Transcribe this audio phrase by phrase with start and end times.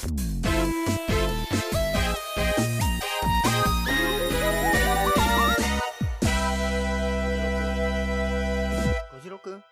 [0.00, 0.06] 小
[9.20, 9.64] 次郎くん？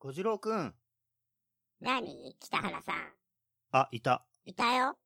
[0.00, 0.74] 小次郎くん
[1.80, 2.34] 何？
[2.40, 3.12] 北原さん。
[3.70, 4.24] あ、いた。
[4.44, 4.96] いたよ。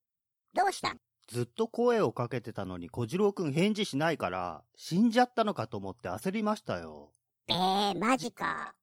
[0.55, 0.95] どうした？
[1.27, 7.11] ずっと声をかけてたのに小次郎くん返事しないから、死んじゃったのかと思って焦りましたよ。
[7.47, 8.73] えー、マジか。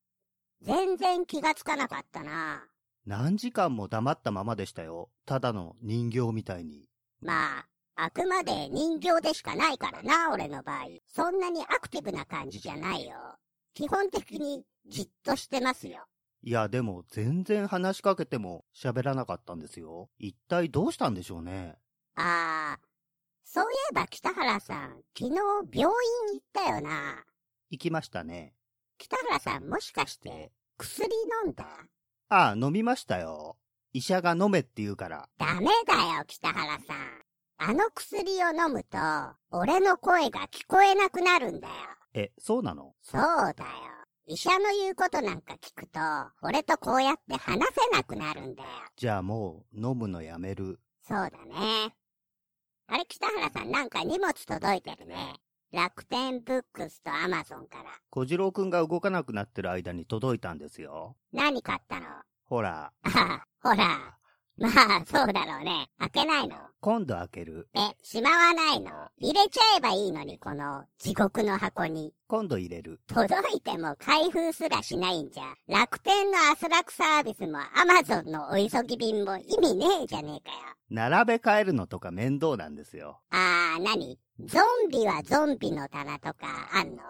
[0.62, 2.67] 全然気がつかなかったな。
[3.08, 5.08] 何時間も黙ったままでしたよ。
[5.24, 6.84] ただの人形みたいに。
[7.22, 10.88] まあ、あくまで人形でしかないからな、俺の場合。
[11.06, 13.16] そんなにアクティブな感じじゃないよ。
[13.72, 16.04] 基本的にじっとしてますよ。
[16.42, 20.10] いや、でも全然話しかけても喋らなかったんですよ。
[20.18, 21.78] 一体どうしたんでしょうね。
[22.14, 22.86] あー、
[23.42, 25.88] そういえば北原さん、昨日病院
[26.34, 27.24] 行ったよな。
[27.70, 28.52] 行きましたね。
[28.98, 31.10] 北原さんもしかして薬
[31.46, 31.64] 飲んだ？
[32.30, 33.56] ああ、飲みましたよ。
[33.92, 35.28] 医者が飲めって言うから。
[35.38, 37.22] ダメだよ、北原さん。
[37.60, 38.98] あの薬を飲むと、
[39.50, 41.74] 俺の声が聞こえなくなるんだよ。
[42.14, 42.94] え、そうなの？
[43.02, 43.22] そう
[43.54, 43.70] だよ。
[44.26, 46.00] 医者の言うことなんか聞くと、
[46.42, 48.68] 俺とこうやって話せなくなるんだよ。
[48.94, 50.78] じゃあもう飲むのやめる。
[51.06, 51.94] そうだね。
[52.88, 55.40] あれ、北原さんなんか荷物届いてるね。
[55.70, 57.90] 楽天ブックスとアマゾンから。
[58.08, 61.16] 小次郎くんが動かなくなってる間に届いたんですよ。
[61.30, 62.06] 何買ったの？
[62.46, 64.16] ほら、ああ、ほら。
[64.60, 65.88] まあ、そうだろうね。
[65.98, 67.68] 開けないの今度開ける。
[67.74, 72.12] え、しまわないの入れちゃえばいいのに、この地獄の箱に。
[72.26, 73.00] 今度入れる。
[73.06, 75.54] 届いても開封すらしないんじゃ。
[75.68, 80.74] 楽天のアスラクサービスもアマゾンのお急ぎ便も意味ねえじゃねえかよ。
[80.90, 83.20] 並べ替えるのとか面倒なんですよ。
[83.30, 87.02] あー、なにゾンビはゾンビの棚とかあんの？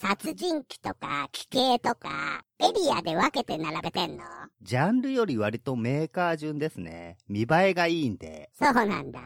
[0.00, 4.22] 殺人鬼とか奇形とかエリアで分けて並べてんの？
[4.62, 7.18] ジャンルより割とメーカー順ですね。
[7.28, 8.50] 見栄えがいいんで。
[8.54, 9.20] そうなんだ。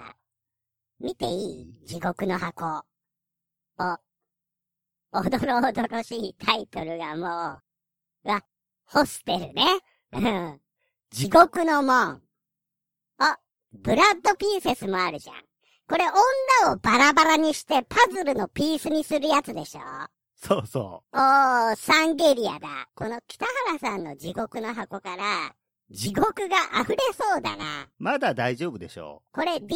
[0.98, 1.86] 見ていい？
[1.86, 2.84] 地獄の箱。
[3.78, 7.60] お、おどろおどろしいタイトルがも
[8.24, 8.42] う、わ、
[8.86, 9.64] ホステルね。
[10.12, 10.60] うん。
[11.10, 12.22] 地獄の門。
[13.18, 13.38] あ、
[13.72, 15.36] ブラッドピーセスもあるじゃん。
[15.86, 16.04] これ
[16.64, 19.80] 女をバラバラにしてパズルのピースにするやつでしょ？
[20.44, 22.88] そうそおー、サンゲリアだ。
[22.96, 25.54] この北原さんの地獄の箱から、
[25.88, 27.84] 地獄が溢れそうだな。
[27.84, 27.86] う。
[28.00, 29.70] まだ大丈夫でしょこれ DVD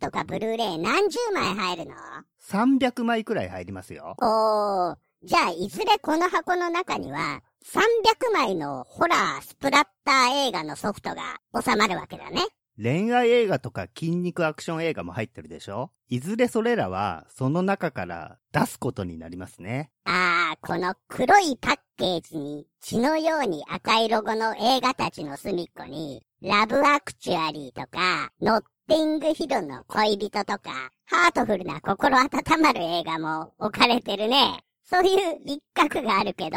[0.00, 1.94] とかブルーレイ何十枚入るの？
[1.94, 1.96] う。
[2.40, 4.14] 300枚くらい入りますよ。
[4.22, 12.46] おー、じゃあいずれこの箱の中には300枚のホラースプラッター映画のソフトが収まるわけだね。
[12.82, 15.90] 恋愛映画とか筋肉アクション映画も入ってるでしょ？
[16.08, 19.90] いずれそれらはその中から出すことになりますね。
[20.06, 32.28] あー、この黒いパッケージに血のように赤いロゴの映画たちの隅っこに、ラブアクチュアリーとか、ノッティングヒルの恋人とか、ハートフルな心温
[32.62, 34.64] まる映画も置かれてるね。
[34.84, 36.56] そういう一角があるけど、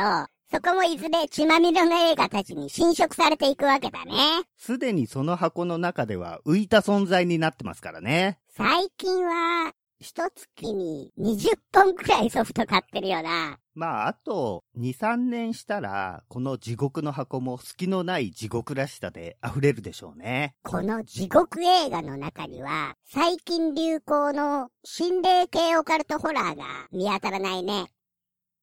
[0.54, 4.14] そこもいずれ血まみれの映画たちに侵食されていくわけだね。
[4.56, 8.38] すでにその箱の中では浮いた存在になってますからね。
[8.56, 13.58] 最近は、一月に20本くらいソフト買ってるよな。
[13.74, 20.54] まあ、あと、2、3年したら、この地獄の箱も隙のない地獄らしさで溢れるでしょうね。
[20.62, 27.88] この地獄映画の中には、最近流行の心霊系オカルトホラーが見当たらないね。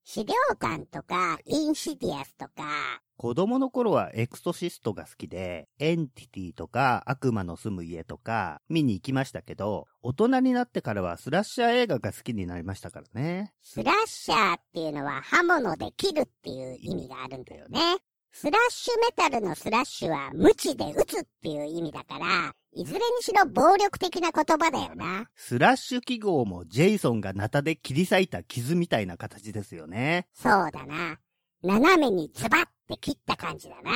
[0.05, 13.53] 死霊館とか、インシディアスとか、子供の頃はエクソシストが好きで、エンティティとか悪魔の住む家とか見に行きましたけど、大人になってからはスラッシャー映画が好きになりましたからね。
[13.61, 17.99] スラッシャーっていうのは刃物で切るっていう意味があるんだよね。
[18.33, 25.29] スラッシュメタルのスラッシュは無知で撃つっていう意味だから、いずれにしろ暴力的な言葉だよな。
[25.35, 30.29] スラッシュ記号もジェイソンがナタで切り裂いた傷みたいな形ですよね。
[30.35, 31.19] そうだな。
[31.63, 33.91] 斜めにズバッて切った感じだな。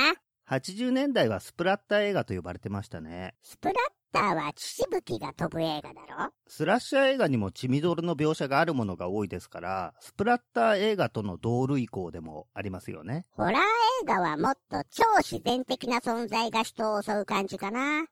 [0.49, 3.33] 80年代はスプラッター映画と呼ばれてましたね。
[3.41, 3.75] スプラッ
[4.11, 6.31] ターは血しぶきが飛ぶ映画だろ？
[6.47, 13.25] スラッシャー映画にも血みどろの描写があるものが多いですから、スプラッター映画との同類項でもありますよね。
[13.31, 13.59] ホラー映
[14.05, 18.05] 画はもっと超自然的な存在が人を襲う感じかな。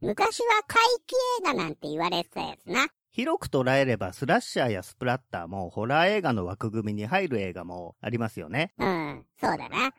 [0.00, 2.86] 昔は怪奇映画なんて言われてたやつな。
[3.10, 8.72] 広く捉えればスラッシャーやスプラッターもホラー映画の枠組みに入る映画もありますよね。
[8.78, 9.92] うん、そうだな。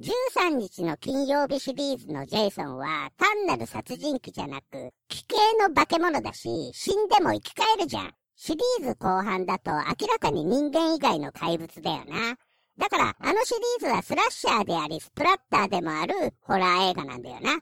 [0.00, 8.12] 13日の金曜日シリーズのジェイソンは単なる殺人鬼じゃなく、奇形の化け物だし、死んでも生き返るじゃん。
[8.34, 12.36] シリーズ後半だと明らかに人間以外の怪物だよな。
[12.76, 17.60] だから、あのシリーズはスラッシャーであり、スプラッターでもあるホラー映画なんだよな。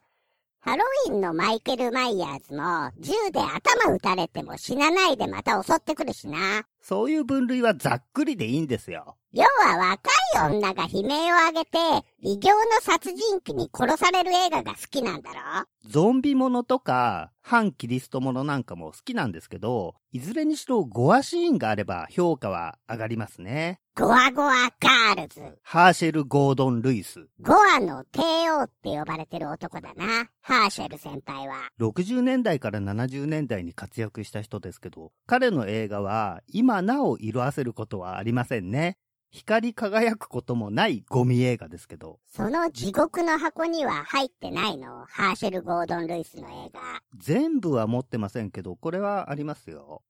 [0.64, 6.62] ハロウィンのマイケル・マイヤーズも銃で頭撃たれても死なないでまた襲ってくるしな。
[6.80, 9.16] そういう分類はざっくりでいいんですよ。
[9.34, 10.10] 要は若
[10.50, 11.78] い女が悲鳴を上げて、
[12.20, 15.64] 異形の殺人鬼に殺される映画が好きなんだろ？
[15.88, 23.80] ゾンビものとか、反キリストものなんかも好きなんですけど、いずれにしろゴアシーンがあれば評価は上がりますね。
[23.96, 25.40] ゴワゴワガールズ。
[25.62, 27.26] ハーシェル・ゴードン・ルイス。
[27.40, 30.28] ゴアの帝王って呼ばれてる男だな。
[30.42, 31.54] ハーシェル先輩は。
[31.80, 38.98] 60年代から70年代に活躍した人ですけど、彼の映画は今なお色あせることはありませんね。
[39.34, 45.06] 光り輝くこともないゴミ映画ですけど、その地獄の箱には入ってないの？
[45.06, 46.80] ハーシェル・ゴードン・ルイスの映画。
[47.16, 50.02] 全部は持ってませんけど、これはありますよ。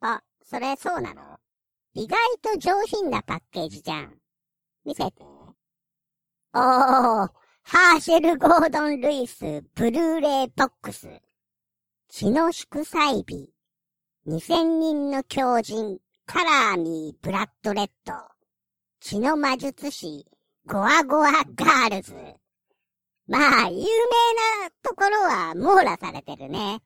[0.00, 1.40] あ、それそうなの？
[1.94, 4.14] 意外と上品なパッケージじゃん。
[4.84, 5.24] 見せて。
[6.54, 11.08] おー、ハーシェル・ゴードン・ルイス、ブルーレイボックス。
[12.08, 13.50] 血の祝祭日。
[14.28, 15.98] 2000人の狂人、
[16.32, 18.12] カラーミー・ブラッドレッド。
[19.00, 20.24] 血の魔術師、
[20.64, 22.14] ゴワゴワ・ガールズ。
[23.26, 23.80] まあ、有名
[24.62, 26.82] なところは網羅されてるね。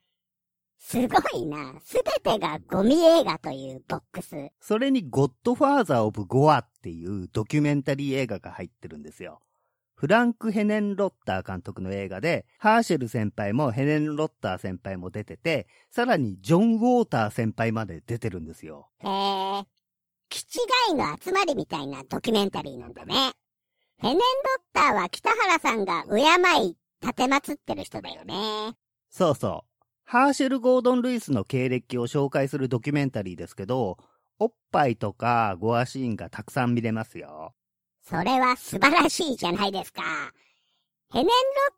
[0.79, 1.79] すごいな。
[1.85, 4.51] すべてがゴミ映画というボックス。
[4.63, 9.43] それにゴッドファーザー・オブ・ゴアっていうドキュメンタリー映画が入ってるんですよ。
[9.95, 18.89] フランク・ヘネン・ロッター監督の映画で、ハーシェル先輩もヘネン・ロッター先輩も出てて、さらにジョン・ウォーター先輩まで出てるんですよ。
[18.99, 19.65] へえ。
[20.29, 23.15] 気違いの集まりみたいなドキュメンタリーなんだね。
[23.99, 28.75] ヘネン・ロッターは北原さんが敬い、立てまつってる人だよね。
[29.11, 29.85] そうそう。
[30.05, 33.97] ハーシェル・ゴードン・ルイスの経歴を紹介するドキュメンタリーですけど、
[34.39, 37.55] おっぱいとかゴアシーンがたくさん見れますよ。
[38.05, 40.03] それは素晴らしいじゃないですか。
[41.11, 41.33] ヘネン・ロッ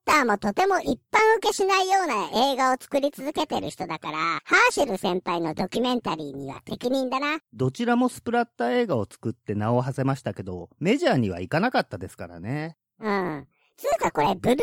[0.07, 7.39] ターもとても一般受けしないような映画を作り続けてる人だから、ハーシェル先輩のドキュメンタリーには適任だな。
[7.53, 12.79] どちらもスプラッター映画を作って名を馳せましたけど、メジャーには行かなかったですからね。
[12.99, 13.47] うん。
[13.77, 14.63] つうかこれ、ブルーレ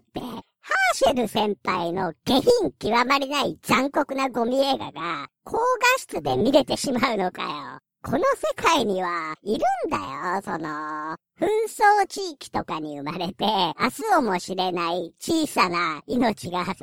[0.00, 5.62] って、ハーシェル先輩の下品極まりない残酷なゴミ映画が、高画
[5.98, 7.83] 質で見れてしまうのかよ。
[8.04, 16.74] この世界には、いるんだよ、その、紛争地域とかに生まれて、明日をも知れない小さな命がさ、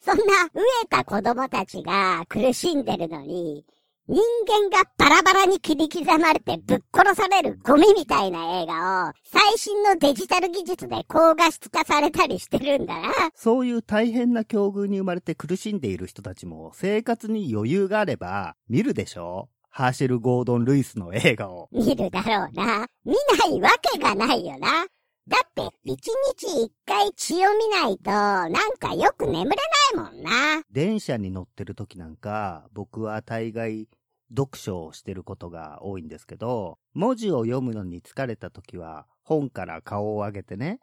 [0.00, 0.24] そんな
[0.54, 3.66] 飢えた子供たちが苦しんでるのに、
[4.08, 13.12] 人間がバラバラに切り刻まれてぶっ殺されるゴミみたいな映画を最新のデジタル技術で高画質化されたりしてるんだな。
[13.34, 21.68] そういう大変な境遇に生まれて苦しんでいる人たちも生活に余裕があれば見るでしょハーシェル・ゴードン・ルイスの映画を。
[21.72, 22.86] 見るだろうな。
[23.04, 24.86] 見ないわけがないよな。
[25.28, 26.08] だって、一
[26.38, 29.56] 日一回血を見ないと、なんかよく眠れ
[29.94, 30.62] ないもんな。
[30.70, 33.88] 電車に乗ってる時なんか、僕は大概
[34.36, 40.80] 読書をしてることが多いんですけど、文字を読むのに疲れた時は本から顔を上げてね、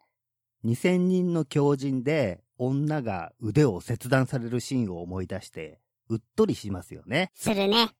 [0.64, 7.30] 2000人の狂人で女が腕を切断されるシーンを思い出して、うっとりしますよね。
[7.34, 7.90] するね。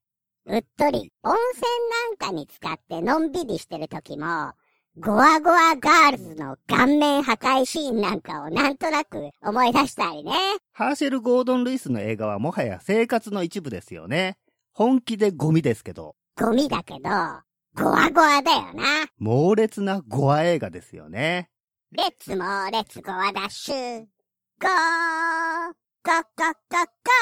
[0.49, 1.13] うっとり。
[1.23, 1.63] 温泉
[2.09, 4.53] なんかに使ってのんびりしてる時も、
[4.99, 10.33] ゴワゴワガールズの顔面破壊シーンなんかをなんとなく思い出したりね。
[10.73, 14.39] ハーシェル・ゴードン・ルイスの映画はもはや生活の一部ですよね。
[14.73, 17.01] 本気でゴミですけど、ゴミだけど、
[17.75, 19.07] ゴワゴワだよな。
[19.19, 21.51] 猛烈なゴア映画ですよね。
[21.93, 24.01] レッツモーレッツゴワダッシュ。
[24.01, 25.73] ゴー
[26.05, 27.13] ゴーゴーゴーゴ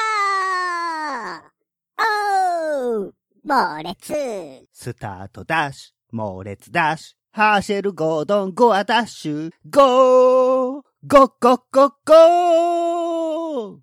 [1.53, 1.56] ー
[1.99, 3.11] おー
[3.43, 10.83] 猛烈スタートダッシュ、猛烈ダッシュ、ハーシェル・ゴードン・ゴアダッシュ、ゴー。
[11.09, 13.77] ゴッゴッゴッゴー。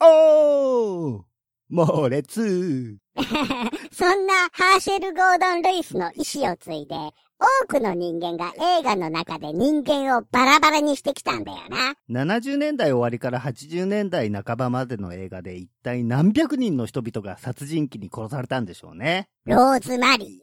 [0.00, 1.22] おー
[1.68, 2.98] 猛烈
[3.92, 6.94] そんなハーシェル・ゴードン・ルイスの意志を継いで、
[7.38, 11.94] 多くの人間が映画の中で人間をバラバラにしてきたんだよな。
[12.10, 19.28] 70年代終わりから80年代半ばまでの映画で一体何百人の人々が殺人鬼に殺されたんでしょうね。
[19.44, 20.42] ローズマリ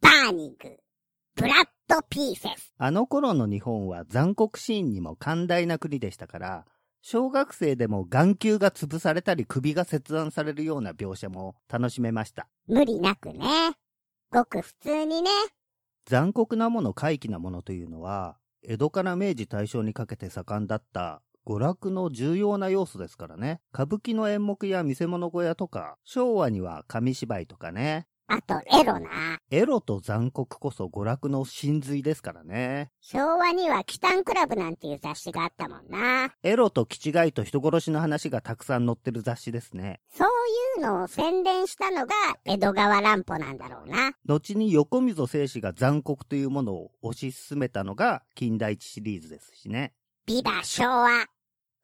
[0.00, 0.56] ー、バーニング、
[1.34, 2.72] ブラッド・ピーセス。
[2.78, 6.64] あの頃の日本は残酷シーンにも寛大な国でしたから、
[7.02, 12.46] 小学生でも眼球が潰されたり首が切断されるような描写も楽しめました。
[12.66, 13.40] 無理なくね。
[14.30, 15.30] ごく普通にね。
[16.06, 23.60] 残酷なもの、怪奇なものというのは、江戸から明治大正にかけて盛んだった娯楽の重要な要素ですからね。
[23.72, 28.06] 歌舞伎の演目や見せ物小屋とか、昭和には紙芝居とかね。
[28.32, 29.40] あと、エロな。
[29.50, 32.92] エロと残酷こそ娯楽の真髄ですからね。
[33.00, 36.32] 昭和にはキタンクラブなんていう雑誌があったもんな。
[36.44, 40.00] エロと気違いと人殺しの話がたくさん載ってる雑誌ですね。
[40.16, 40.28] そう
[40.78, 44.12] いうのを洗練したのが江戸川乱歩なんだろうな。
[44.24, 49.92] 後に横溝正史が残酷というものを推し進めたのが金田一シリーズですしね。
[50.24, 51.39] ビバ昭和。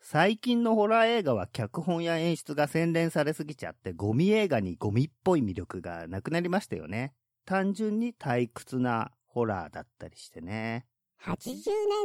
[0.09, 7.13] 最近のホラー映画は脚本や演出が洗練されすぎちゃってゴミ映画にゴミっぽい魅力がなくなりましたよね。
[7.45, 10.87] 単純に退屈なホラーだったりしてね。
[11.25, 11.35] 80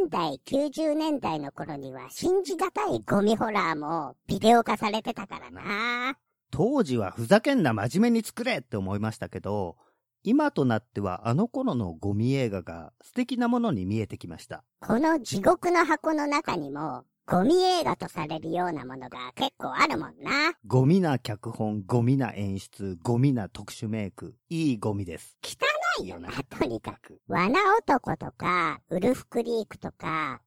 [0.02, 6.18] 年代、90年代の頃には信じがたいゴミホラーもビデオ化されてたからな。
[6.50, 9.78] 当時はふざけんな真面目に作れって思いましたけど、
[10.24, 14.64] 今となってはあの頃のゴミ映画が素敵なものに見えてきました。
[14.80, 20.52] この地獄の箱の中にもゴミ映画とされるようなものが結構あるもんな。
[20.68, 25.38] ゴミな脚本、ゴミな演出、ゴミな特殊メイク、いいゴミです。
[25.42, 27.22] 汚いよな、とにかく。
[27.30, 30.42] 罠男とか、ウルフクリークとか、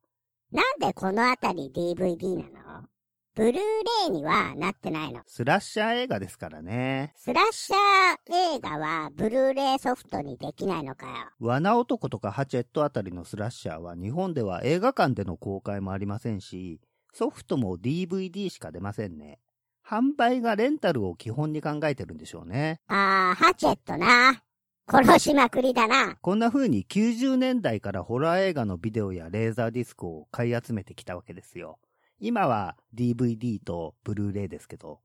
[0.52, 2.88] なんでこのあたり DVD なの？
[3.36, 3.60] ブルーレ
[4.08, 5.20] イにはなってないの。
[5.26, 7.12] スラッシャー映画ですからね。
[7.16, 11.12] スラッシャー映画はブルーレイソフトにできないのかよ。
[11.40, 16.80] 罠男とかハチェットあたりのスラッシャーは日本では映画館での公開もありませんし、
[17.12, 19.40] ソフトも DVD しか出ませんね。
[19.84, 22.80] 販売がレンタルを基本に考えてるんでしょうね。
[22.86, 24.44] あー、ハチェットな。
[24.86, 26.16] 殺しまくりだな。
[26.20, 31.80] こんな風に90年代からホラー映画のビデオやレーザーディスクを買い集めてきたわけですよ。
[32.18, 35.00] 今は DVD とブルーレイですけど、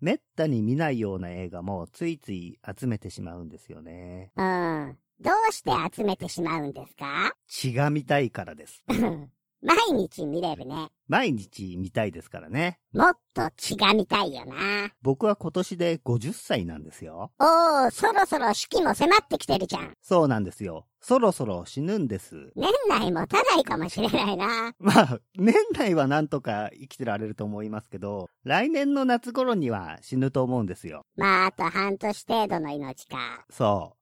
[0.00, 4.32] めったに見ないような映画もついつい集めてしまうんですよね。
[4.36, 4.98] うん。
[5.20, 7.32] どうして集めてしまうんですか？
[7.46, 8.82] 血が見たいからです。
[9.64, 10.90] 毎日見れるね。
[11.08, 12.78] 毎日見たいですからね。
[12.92, 14.92] もっと血が見たいよな。
[15.00, 17.32] 僕は今年で50歳なんですよ。
[17.38, 19.94] おー、そろそろ式も迫ってきてるじゃん。
[20.02, 20.86] そうなんですよ。
[21.00, 22.52] そろそろ死ぬんです。
[22.54, 24.74] 年内持たないかもしれないな。
[24.78, 31.06] まあ、年内はなんとか生きてられると思いますけど、来年の夏頃には死ぬと思うんですよ。
[31.16, 33.46] まあ、あと半年程度の命か。
[33.48, 33.98] そう。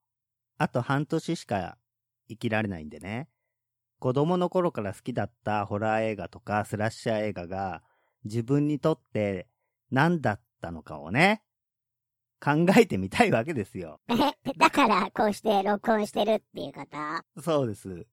[0.59, 1.79] あと半年しか
[2.29, 3.29] 生きられないんでね。
[4.03, 7.85] 子供の頃から好きだったホラー映画とかスラッシャー映画が
[8.25, 9.47] 自分にとって
[9.93, 11.45] 何だったのかをね、
[12.45, 14.01] 考えてみたいわけですよ。
[14.09, 14.15] え、
[14.59, 16.85] だからこうして録音してるっていうこ
[17.37, 17.43] と？
[17.43, 18.09] そうです。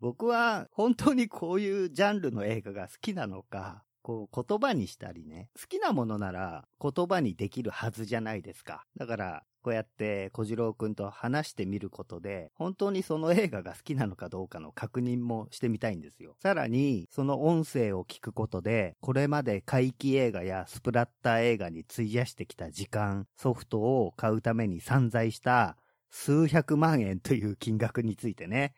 [0.00, 5.50] 僕は本当にこういうジャンルの映画が好きなのか、こう言葉にしたりね。
[5.60, 8.86] 好きなものなら言葉にできるはずじゃないですか。
[8.96, 16.36] だから、こうやって小次郎くんと話してみることで、本当にその映画が好きなのかどうかの確認もしてみたいんですよ。
[16.40, 25.76] さらに、その音声を聞くことで、これまで怪奇映画やスプラッター映画に費やしてきた時間、ソフトを買うために散財した
[26.10, 28.72] 数百万円という金額についてね、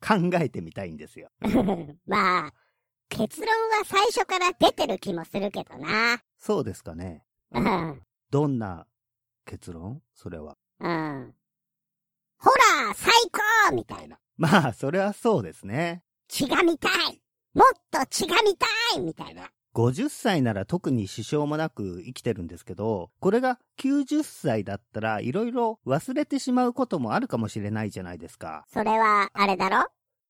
[0.00, 1.28] 考えてみたいんですよ。
[2.08, 2.54] まあ、
[3.10, 6.22] 結論は最初から出てる気もするけどな。
[6.38, 7.22] そうですかね。
[7.50, 8.02] うん。
[8.30, 8.86] どんな
[9.44, 10.02] 結論？
[10.14, 10.56] それは。
[10.80, 11.34] うん。
[12.38, 13.12] ホラー最
[13.68, 14.18] 高みたいな。
[14.36, 16.02] まあ、それはそうですね。
[16.28, 17.20] 血が見たい
[17.54, 19.50] もっと血が見たいみたいな。
[19.74, 28.64] 50歳なら特に支障もなく生きてるんですけど、これが90歳だったらいろいろ忘れてしまうこともあるかもしれないじゃないですか。
[28.72, 29.86] それは、あれだろ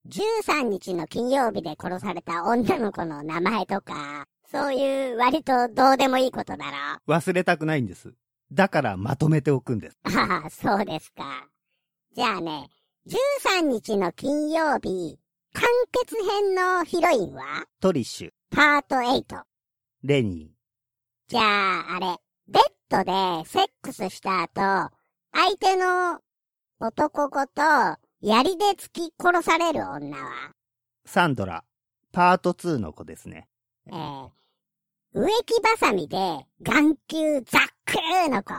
[0.09, 6.65] ?13 日の金曜日で殺された女の子の名前とか、そういう割とどうでもいいことだ
[7.09, 7.13] ろ？
[7.13, 8.15] 忘れたくないんです。
[8.53, 9.99] だからまとめておくんです。
[10.05, 11.49] ああ、そうですか。
[12.15, 12.69] じゃあね、
[13.07, 15.19] 13日の金曜日、
[15.55, 17.65] 完結編のヒロインは？
[17.81, 19.43] トリッシュ、パート8。
[20.03, 20.53] レニ
[21.29, 22.17] じゃあ、あれ、
[22.49, 24.91] ベッドでセックスした後、
[25.33, 26.21] 相手の
[26.79, 27.63] 男ごと
[28.21, 31.65] 槍で突き殺される女は、ー、サンドラ、
[32.13, 33.49] パート2の子ですね。
[33.87, 34.29] えー、
[35.15, 36.17] 植木ばさみで
[36.63, 38.55] 眼球ザックーの子。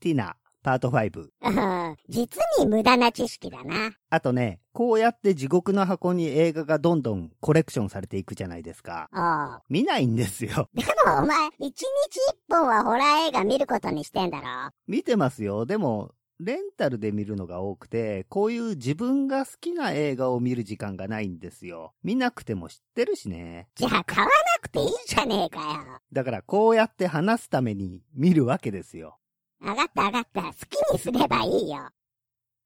[0.00, 1.28] ティナ、パート5。
[1.42, 1.50] う
[1.90, 3.92] ん実に無駄な知識だな。
[4.10, 9.08] あとね、こうやって地獄の箱に映画がどんどんコレクションされていくじゃないですか。
[9.14, 10.68] おう見ないんですよ。
[10.74, 15.64] でもお前、一日一本はホラー映画見ることにしてんだろ見てますよ。
[15.64, 21.94] でも、レンタルで見るのが多くて、こういう自分が好きな映画を見る時間がないんですよ。
[22.02, 23.68] 見なくても知ってるしね。
[23.76, 26.00] じゃあ買わなくていいじゃねえかよ。
[26.12, 29.18] だからこうやって話すために見るわけですよ。
[29.62, 30.42] あがったあがった。
[30.42, 31.88] 好きにすればいいよ。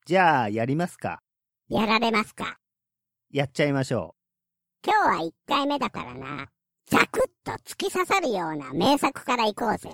[0.06, 1.20] じゃあ、やりますか。
[1.68, 2.58] やられますか。
[3.30, 4.14] やっちゃいましょ
[4.82, 6.48] 今日は一回目だからな。
[6.86, 9.90] ザクッと突き刺さるような名作から行こうぜ。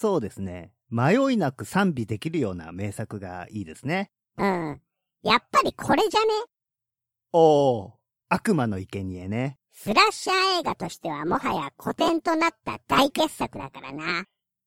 [0.00, 0.10] う。
[0.12, 0.72] そうですね。
[0.88, 4.10] 迷いなく賛美できるような名作がいいですね。
[4.38, 4.80] うん。
[5.22, 6.26] やっぱりこれじゃね？
[7.32, 7.92] おー、
[8.30, 9.58] 悪魔の生贄ね。
[9.72, 14.24] スラッシャー映画としてはもはや古典となった大傑作だからな。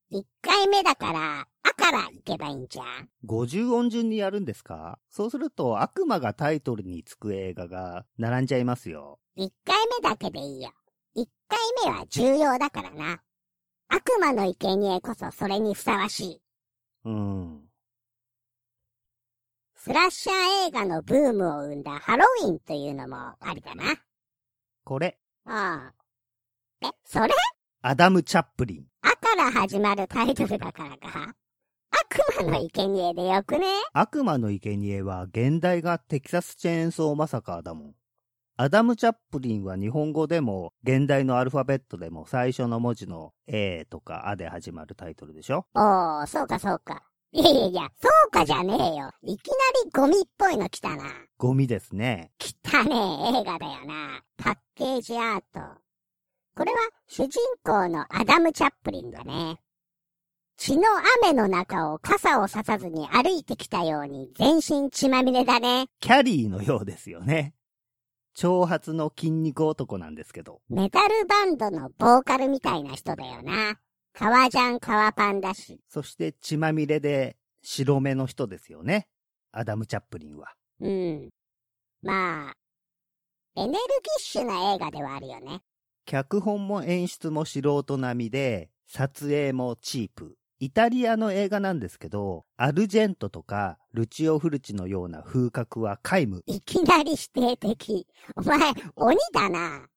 [0.09, 3.09] 一回目だから、あから行けばいいんじゃん。
[3.27, 4.99] 50音順にやるんですか？
[5.09, 9.19] そうすると悪魔がタイトルにつく映画が並んじゃいますよ。
[9.35, 10.71] 一回目だけでいいよ。
[11.15, 13.21] 一回目は重要だからな。
[13.95, 16.41] 悪魔の生贄こそそれにふさわしい。
[17.05, 17.61] うん。
[19.75, 20.35] スラッシャー
[20.69, 23.83] 映画のブームを生んだハロウィンというのもありだな。
[24.83, 25.91] これ、あ
[26.81, 26.87] あ。
[26.87, 27.29] え、それ？
[27.83, 28.85] アダム・チャップリン。
[29.03, 31.35] あから始まるタイトルだからか。
[31.91, 33.67] 悪魔の生贄でよくね？
[33.93, 37.93] 悪魔の生贄は現代がテキサスチェーンソーマサカーだもん。
[38.55, 45.65] アダム・チャップリンは日本語でも現代のアルファベットでも最初の文字の A とかアで始まるタイトルでしょ？
[45.73, 47.01] おー、そうかそうか。
[47.31, 49.09] いやいやいや、そうかじゃねえよ。
[49.23, 51.03] いきなりゴミっぽいの来たな。
[51.39, 52.29] ゴミですね。
[52.39, 52.95] 汚ね
[53.33, 54.21] え映画だよな。
[54.37, 55.59] パッケージアート。
[56.55, 59.57] これは主人公のアダム・チャップリンだね。
[60.57, 60.83] 血の
[61.23, 65.87] 雨の中を傘をささずに歩いてきたように全身血まみれだね。
[65.99, 67.55] キャリーのようですよね。
[68.33, 70.61] 長髪の筋肉男なんですけど。
[70.69, 73.79] メタルバンドのボーカルみたいな人だよな。
[74.13, 75.79] 革ジャン革パンだし。
[75.89, 79.07] そして血まみれで白目の人ですよね。
[79.51, 80.53] アダム・チャップリンは。
[80.81, 81.29] うん。
[82.01, 82.53] まあ、
[83.55, 83.79] エネルギッ
[84.19, 85.61] シュな映画ではあるよね。
[86.05, 90.35] 脚本も演出も素人並みで、撮影もチープ。
[90.63, 96.41] イタリアの映画なんですけど、アルジェントとかルチオ・フルチのような風格は皆無。
[96.45, 98.07] いきなり否定的。
[98.37, 99.89] お前、鬼だな。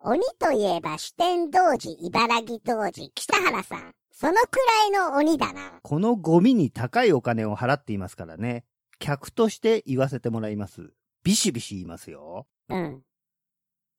[0.00, 3.94] 鬼といえば四天童子、茨城童子、北原さん。
[4.10, 5.78] そのくらいの鬼だな。
[5.80, 8.64] このゴミに高いお金を払っていますからね。
[8.98, 10.90] 客として言わせてもらいます。
[11.22, 12.48] ビシビシ言いますよ。
[12.68, 13.02] うん。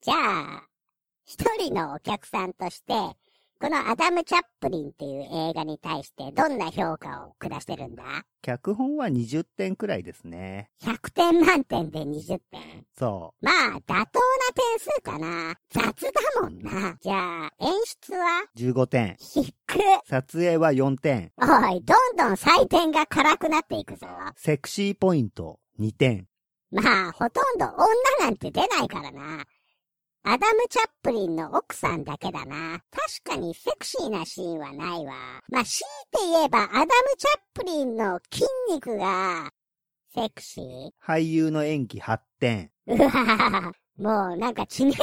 [0.01, 0.67] じゃあ、
[1.23, 2.93] 一人のお客さんとして、
[3.61, 8.03] このアダム・チャップリンっていう映画に対してどんな評価を下してるんだ？
[8.41, 10.71] 脚本は20点くらいですね。
[10.81, 12.85] ?100 点満点で20点。
[12.97, 15.55] そまあ、妥当な点数かな。
[15.69, 16.97] 雑だもんな。
[16.99, 18.45] じゃあ、演出は？
[18.55, 18.59] う。
[18.59, 19.15] 15点。
[19.19, 19.53] 低っ。
[20.09, 21.31] 撮影は4点。
[21.37, 24.07] おい、どんどん採点が辛くなっていくぞ。
[24.37, 26.27] セクシーポイント2点。
[26.71, 29.45] まあ、ほとんど女なんて出ないからな。
[30.23, 32.79] アダム・チャップリンの奥さんだけだな。
[32.91, 35.13] 確かにセクシーなシーンはないわ。
[35.49, 39.51] まあ、強いて言えば、アダム・チャップリンの筋肉が、
[40.13, 40.89] セクシー？
[41.03, 42.71] 俳優の演技8点。
[42.87, 45.01] うわぁ、もうなんか致命的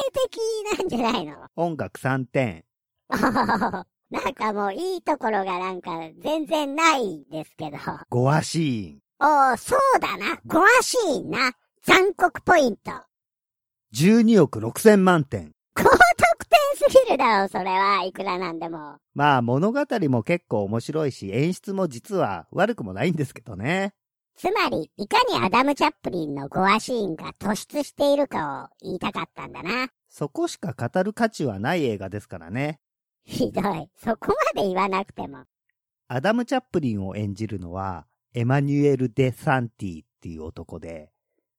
[0.79, 1.35] なんじゃないの？
[1.57, 2.65] 音楽3点。
[3.11, 7.79] お ーなんかもういいところがなんか全然ないですけど。
[8.09, 9.03] ゴアシーン。
[9.21, 10.39] おー、そうだな。
[10.47, 11.53] ゴアシーンな。
[11.83, 12.93] 残酷ポイント。
[13.95, 15.53] 12億6千万点。
[15.75, 18.05] 高得点すぎるだろう、それは。
[18.05, 18.97] いくらなんでも。
[19.15, 23.95] まあ物語も結構面白いし、演出も実は悪くもないんですけどね。
[24.37, 29.89] つまり、いかにアダム・チャップリンのゴアシーンが突出しているかを言いたかったんだな。
[30.09, 32.79] そこしか語る価値はない映画ですからね。
[33.25, 33.91] ひどい。
[33.97, 35.45] そこまで言わなくても。
[36.09, 41.11] アダム・チャップリンを演じるのは、エマニュエル・デ・サンティっていう男で、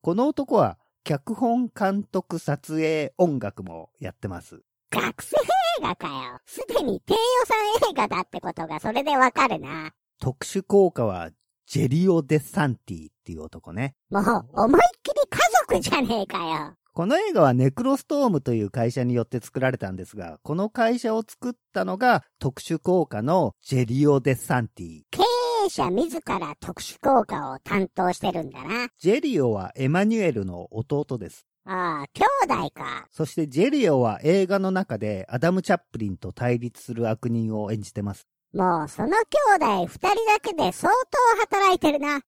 [0.02, 4.62] この男は脚本、監督、撮影、音楽もやってます。
[4.92, 6.40] 学生映画かよ。
[6.46, 7.58] すでに低予算
[7.92, 9.92] 映画だってことがそれでわかるな。
[10.20, 11.30] 特殊効果は
[11.68, 13.96] ジェリオ・デ・サンティっていう男ね。
[14.10, 16.76] もう、思いっきり家族じゃねえかよ。
[16.94, 25.02] この映画はネクロストームという会社によって作られたんですが、この会社を作ったのが特殊効果のジェリオ・デ・サンティ。
[25.12, 25.22] 経
[25.70, 28.88] 営者自ら特殊効果を担当してるんだな。
[28.98, 31.46] ジェリオはエマニュエルの弟です。
[31.66, 32.08] ああ、
[32.48, 33.08] 兄弟か。
[33.12, 38.28] そしてジェリオは映画の中でアダム・チャップリンと対立する悪人を演じてます。
[38.52, 39.16] もう、その兄
[39.58, 42.22] 弟二人だけで相当働いてるな。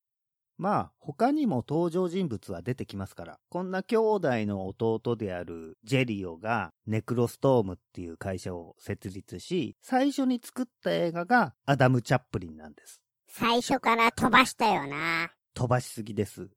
[0.59, 13.00] まあ、他にも登場人物は出てきますから、こんな兄弟の弟であるジェリオがネクロストームっていう会社を設立し、最初に作った映画がアダム・チャップリンなんです。
[13.33, 15.31] 最初から飛ばしたよな。
[15.53, 16.49] 飛ばしすぎです。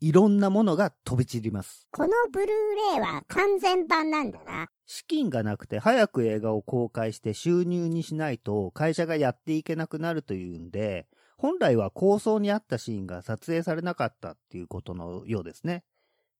[0.00, 1.86] いろんなものが飛び散ります。
[1.92, 2.48] このブルー
[2.94, 4.66] レイは完全版なんだな。
[4.86, 11.06] 資金がなくて早く映画を公開して収入にしないと会社がやっていけなくなるというんで、
[11.38, 15.84] 本来は構想にあったシーンが撮影されなかったっていうことのようですね。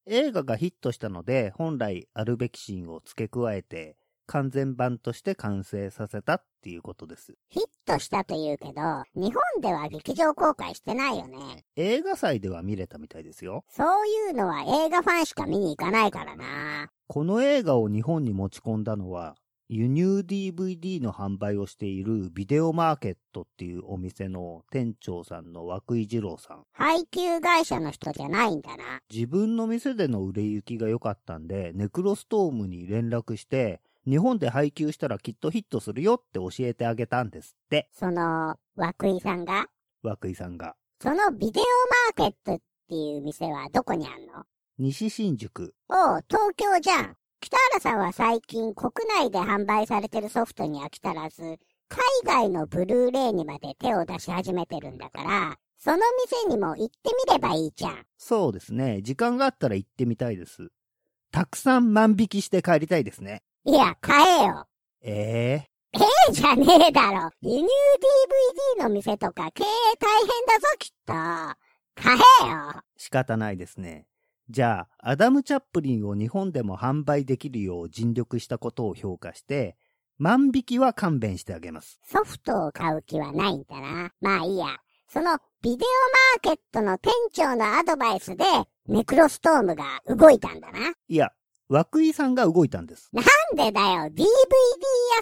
[0.07, 3.97] 映画がヒットしたので、本来あるべきシーンを付け加えて、
[4.27, 7.35] 完全版として完成させたっていうことです。
[7.49, 8.73] ヒットしたというけど、
[9.15, 11.65] 日本では劇場公開してないよね。
[11.77, 13.65] 映画祭では見れたみたいですよ。
[13.69, 16.91] そういうのは映画ファンしか見に行かないからな。
[17.07, 19.37] この映画を日本に持ち込んだのは、
[19.69, 26.63] 輸入 DVD の販売をしているビデオマーケットっていうお店の店長さんの涌井二郎さん。
[26.73, 29.01] 配給会社の人じゃないんだな。
[29.13, 39.67] 自分の店での売れ行きが良かったんで、ネクロストームに連絡して、日本で配給したらきっとヒットするよって教えてあげたんですって、その、涌井さんが？
[40.05, 40.77] 涌井さんが。
[41.03, 41.65] そのビデオ
[42.21, 44.45] マーケットっていう店はどこにあんの？
[44.79, 45.75] 西新宿。
[45.89, 47.17] おう、東京じゃん。
[47.41, 56.95] 北原さんは最近国内で販売されてるソフトに飽き足らず、海外のブルーレイにまで手を出し始めてるんだから、その店にも行って
[57.27, 58.05] みればいいじゃん。
[58.17, 59.03] そうですね。
[59.03, 60.71] 時間があったら行ってみたいです。
[61.31, 63.43] たくさん万引きして帰りたいですね。
[63.69, 64.65] いや、買えよ。
[65.03, 66.01] えええ
[66.31, 67.31] えじゃねえだろ。
[67.41, 67.67] 輸入
[68.79, 69.67] DVD の店とか経営
[69.99, 71.13] 大変だぞ、きっと。
[72.01, 72.83] 買えよ。
[72.97, 74.07] 仕方ないですね。
[74.49, 79.77] じゃあ、アダム・チャップリンを日本でも販売できるよう尽力したことを評価して、
[80.19, 81.99] 万引きは勘弁してあげます。
[82.05, 84.13] ソフトを買う気はないんだな。
[84.21, 84.79] まあいいや。
[85.09, 85.89] そのビデオ
[86.47, 88.45] マーケットの店長のアドバイスで、
[88.87, 90.93] ネクロストームが動いたんだな。
[91.09, 91.33] いや、
[91.69, 93.11] 涌井さんが動いたんです。
[93.13, 93.25] なん
[93.57, 94.29] でだよ ?DVD 屋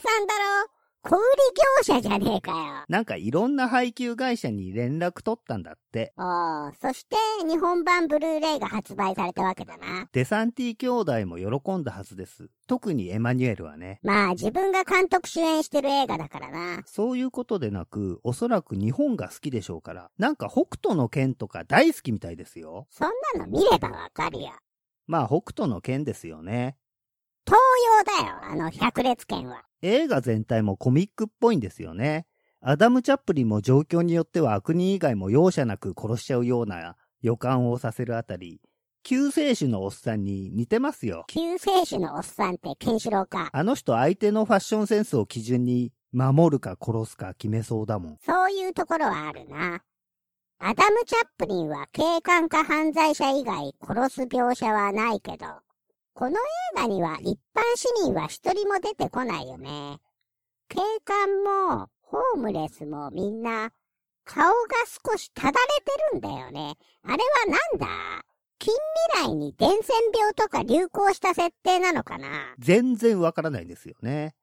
[0.02, 0.74] さんだろ
[1.06, 2.84] 小売業者じゃねえかよ。
[2.88, 6.14] なんかいろんな配給会社に連絡取ったんだって。
[6.16, 10.08] おー、そして日本版ブルーレイが発売されたわけだな。
[10.12, 12.48] デサンティ兄弟も喜んだはずです。
[12.66, 14.00] 特にエマニュエルはね。
[14.02, 16.82] まあ自分が監督主演してる映画だからな。
[16.86, 22.86] そういうことでなく、おそらく日本が好きでしょうから、なんか北斗の剣とか大好きみたいですよ。
[22.90, 24.52] そんなの見ればわかるよ。
[25.06, 26.76] まあ北斗の剣ですよね。
[27.46, 27.60] 東
[28.06, 29.64] 洋だよ、あの百列拳は。
[29.82, 32.26] 映画全体もコミックっぽいんですよね。
[32.60, 38.62] アダム・チャップリンも状況によっては悪人以外も容赦なく殺しちゃうような予感をさせるあたり、
[39.02, 41.24] 救世主のおっさんに似てますよ。
[41.28, 43.50] 救世主のおっさんってケンシロウか。
[43.52, 48.18] あの人相手のファッションセンスを基準に守るか殺すか決めそうだもん。
[48.24, 49.82] そういうところはあるな。
[50.66, 55.44] アダム・チャップリンは警官か犯罪者以外殺す描写はないけど、
[56.14, 56.40] この映
[56.74, 59.98] 画には一般市民は一人も出てこないよね。
[60.70, 63.72] 警官も、ホームレスもみんな、
[64.24, 64.52] 顔が
[64.86, 65.60] 少しただれて
[66.12, 66.76] るんだよね。
[67.02, 68.24] あれはなんだ？
[68.58, 68.72] 近
[69.18, 69.82] 未来に伝染
[70.18, 72.54] 病とか流行した設定なのかな？
[72.58, 74.34] 全然わからないですよね。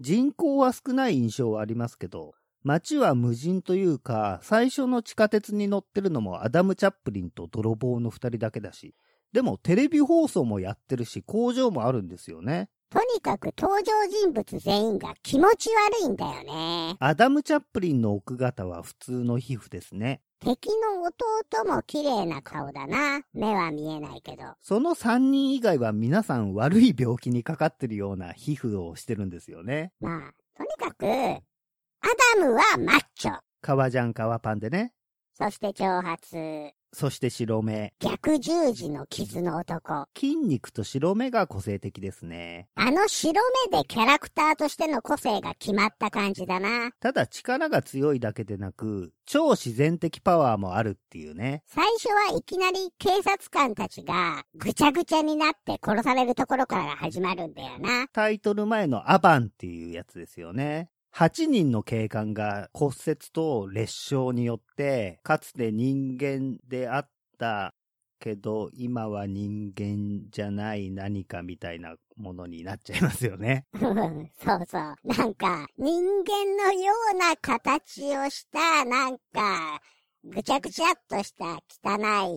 [0.00, 8.94] 人口は少ない印象はありますけど、街は無人というか、最初の地下鉄に乗ってるのもアダム・チャップリンと泥棒の二人だけだし、
[9.32, 12.68] でもテレビ放送もやってるし、工場もあるんですよね。
[12.90, 16.96] とにかく登場人物全員が気持ち悪いんだよね。
[17.00, 20.22] アダム・チャップリンの奥方は普通の皮膚ですね。
[20.40, 23.20] 敵の弟も綺麗な顔だな。
[23.34, 24.44] 目は見えないけど。
[24.62, 29.92] その三人以外は皆さん悪い病気にかかってるような皮膚をしてるんですよね。
[30.00, 31.04] まあ、とにかく、
[32.00, 33.38] アダムはマッチョ。
[33.60, 34.92] 革ジャン革パンでね。
[35.34, 36.72] そして長髪。
[36.92, 37.92] そして白目。
[38.00, 40.06] 逆十字の傷の男。
[40.16, 42.68] 筋肉と白目が個性的ですね。
[42.76, 46.90] あの白目でキャラクターとしての個性が決まった感じだな。
[46.98, 51.62] ただ力が強いだけでなく、超自然的パワーもあるっていうね。
[51.66, 58.08] 最初はいきなり警察官たちがぐちゃぐちゃになって殺されるところからが始まるんだよな。
[58.12, 60.90] タイトル前のアバンっていうやつですよね。
[61.18, 67.74] 8人の警官が骨折と裂傷によって、かつて人間であった
[68.20, 73.66] けど、今は人間じゃない何かみたいなものになっちゃいますよね。
[73.72, 74.94] う んそうそう。
[75.02, 79.82] なんか、人間のような形をした、なんか、
[80.22, 81.96] ぐちゃぐちゃっとした汚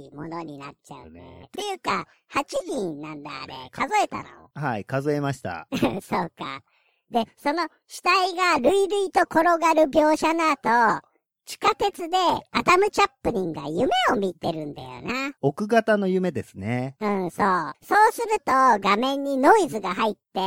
[0.10, 1.44] いものになっちゃうねね。
[1.46, 3.54] っていうか、8人なんだあれ。
[3.70, 4.50] 数えたの？
[4.56, 5.68] はい、数えました。
[6.02, 6.64] そうか。
[7.12, 11.02] で、その死体が類々と転がる描写の後、
[11.46, 12.18] 地下鉄で
[12.52, 15.32] アダム・チャップリンが夢を見てるんだよな。
[15.42, 16.96] 奥型の夢ですね。
[17.02, 17.74] うん、そう。
[17.84, 20.40] そうすると画面にノイズが入って、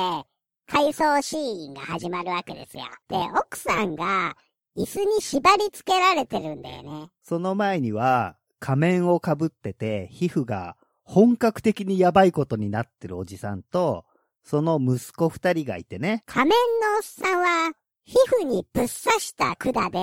[0.67, 2.85] 回想シーンが始まるわけですよ。
[3.09, 4.35] で、奥さんが
[4.77, 7.11] 椅子に縛り付けられてるんだよね。
[7.23, 14.07] その前には、仮面をかぶってて、皮膚が本格的にやばいことになってるおじさんと、
[14.45, 16.23] その息子二人がいてね。
[16.27, 17.73] 仮面のおっさんは、
[18.05, 19.99] 皮膚にぶっ刺した管で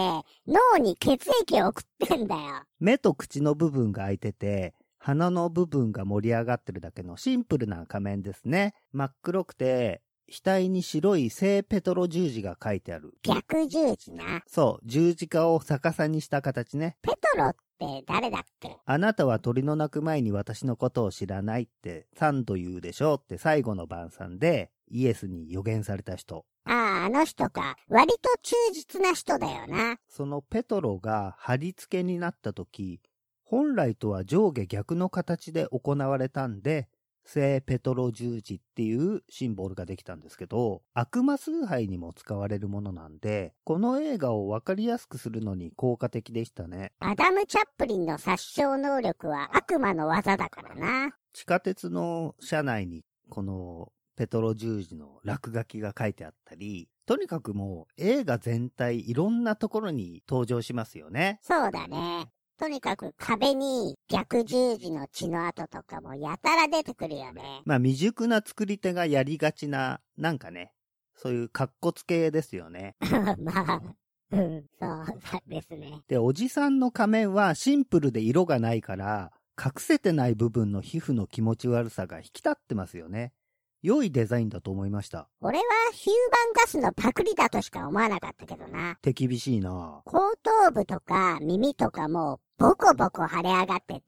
[0.48, 2.42] 脳に血液を送ってんだよ。
[2.80, 8.74] 目と口の部分が開いてて、鼻の部分が盛り上がってるだけのシンプルな仮面ですね。
[8.92, 10.02] 真っ黒くて、
[10.32, 13.14] 額に白い聖ペトロ十字が書いてある。
[13.22, 14.42] 逆十字な。
[14.48, 16.98] そう、十字架を逆さにした形ね。
[17.02, 17.54] ペトロ
[17.86, 26.46] って誰だっけあなたは鳥の鳴く前に私のことを知らないって3度言うでしょうって最後の晩餐でイエスに予言された人。
[26.66, 27.78] ああ、あの人か。
[27.88, 29.98] 割と忠実な人だよな。
[30.08, 33.02] そのペトロが貼り付けになった時、
[33.44, 36.88] 本来とは上下逆の形で行われたんで、
[37.24, 46.92] 聖ペトロ十字っていうシンボルができたんですけど、悪魔崇拝にも使われるものなんで、この映画をわかりやすくするのに効果的でしたね。
[47.00, 51.16] アダム・チャップリンの殺傷能力は悪魔の技だからな。
[51.34, 61.40] 地下鉄の車内にこのペトロ十字の落書きが書いてあったり、とにかくもう映画全体いろんなところに登場しますよね。
[61.42, 62.30] そうだね。
[62.62, 67.64] とにかく壁に逆十字の血の跡とかもやたら出てくるよね。
[67.66, 70.72] まあ未熟な作り手がやりがちな、なんかね、
[71.16, 72.96] そういう格好つけですよね。
[73.42, 73.82] まあ、
[74.30, 75.06] うん、そう
[75.48, 76.04] ですね。
[76.08, 83.34] で、おじさんの仮面はシンプルで色がないから、隠せてない部分の皮膚の気持ち悪さが引き立ってますよね。
[83.82, 85.28] 良いデザインだと思いました。
[85.42, 85.64] 俺は
[85.94, 88.98] ヒューマンガスのパクリだとしか思わなかったけどな。
[89.02, 94.04] 手厳しいな後頭部とか耳とかもボコボコ腫れ上がってて、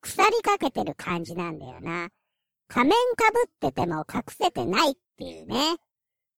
[0.00, 2.08] 腐りかけてる感じなんだよな。
[2.68, 5.76] 仮面かぶってても隠せてないっていうね。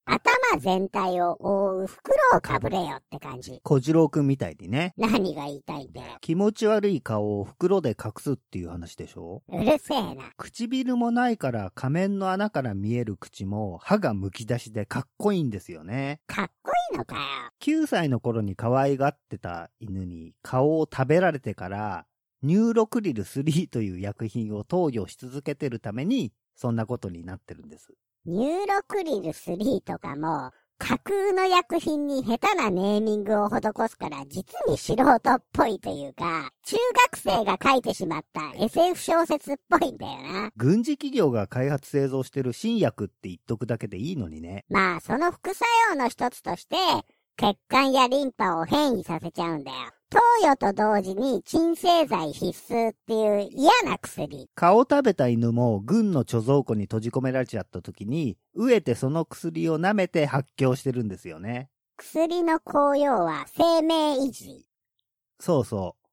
[0.04, 3.60] 頭全体を覆う袋をかぶれよって感じ。
[3.62, 4.94] 小次郎くんみたいにね。
[4.96, 6.18] 何が言いたいんだよ。
[6.20, 9.42] 気持ち悪い顔を袋で隠すっていう話でしょ？
[9.48, 10.24] うるせえな。
[10.36, 16.20] 唇もないから仮面の穴から見える口も歯がむき出しでかっこいいんですよね。
[16.26, 17.22] かっこいいのかよ。
[17.60, 22.06] 9歳の頃に可愛がってた犬に顔を食べられてから
[22.42, 27.94] ニューロクリル3という薬品を投与し続けてるためにそんなことになってるんです。
[28.24, 36.76] ニューロクリル3とかも、架空の薬品に下手なネーミングを施すから実に素人っぽいというか、中
[37.10, 40.50] 学生が書いてしまった SF 小説っぽいんだよな。
[40.56, 44.64] 軍事企業が開発製造してる新薬って言っとくだけでいいのにね。
[44.68, 46.76] まあ、その副作用の一つとして、
[47.36, 49.76] 血管やリンパを変異させちゃうんだよ。
[50.12, 54.50] 投与と同時に鎮静剤必須っていう嫌な薬。
[54.54, 61.70] 顔食べた犬も軍の貯蔵庫に閉じ込められちゃった時に、飢えてその薬を舐めて発狂してるんですよね。
[61.96, 64.66] 薬の効用は生命維持。
[65.40, 66.06] そうそう。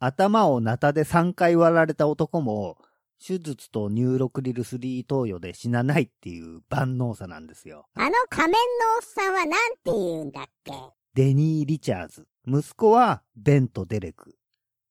[0.00, 2.76] 頭をナタで3回割られた男も、
[3.18, 7.86] 手術とニューロクリル3投与で死なないっていう万能さなんですよ。
[7.94, 8.58] あの仮面の
[8.96, 10.72] おっさんはなんて言うんだっけ？
[11.14, 12.26] デニー・リチャーズ。
[12.46, 14.36] 息子はベンとデレク。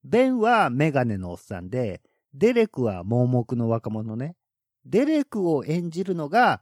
[0.04, 2.02] ベンはメガネのおっさんで、
[2.34, 4.36] デレクは盲目の若者ね。
[4.86, 6.62] デレクを演じるのが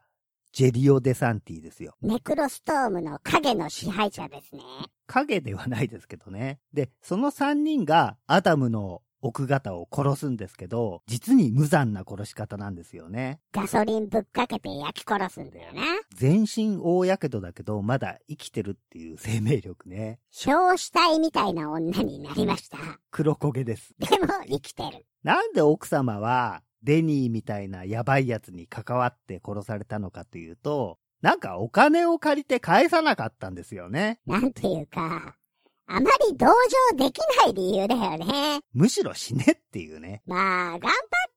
[0.53, 1.95] ジェリオ・デサンティですよ。
[2.01, 4.62] ネクロストームの影の支配者ですね。
[5.08, 6.60] 影ではないですけどね。
[6.71, 13.39] で、その3人がアダムの奥方を殺すんですけど、実に無残な殺し方なんですよね。
[13.53, 15.81] ガソリンぶっかけて焼き殺すんだよな。
[16.13, 20.19] 全身大やけどだけど、まだ生きてるっていう生命力ね。
[20.29, 22.77] 焼死体みたいな女になりました。
[23.12, 23.95] 黒焦げです。
[23.97, 25.05] でも生きてる。
[25.23, 34.19] なんで奥様はデニーみたいなヤバいやつに関わって殺されたのかというと、なんかお金を借りて返さなかったんですよね。
[34.25, 35.38] なんていうか、
[35.86, 36.48] あまり同
[36.91, 38.62] 情できない理由だよね。
[38.74, 40.22] むしろ死ねっていうね。
[40.26, 40.91] まあ、頑張っ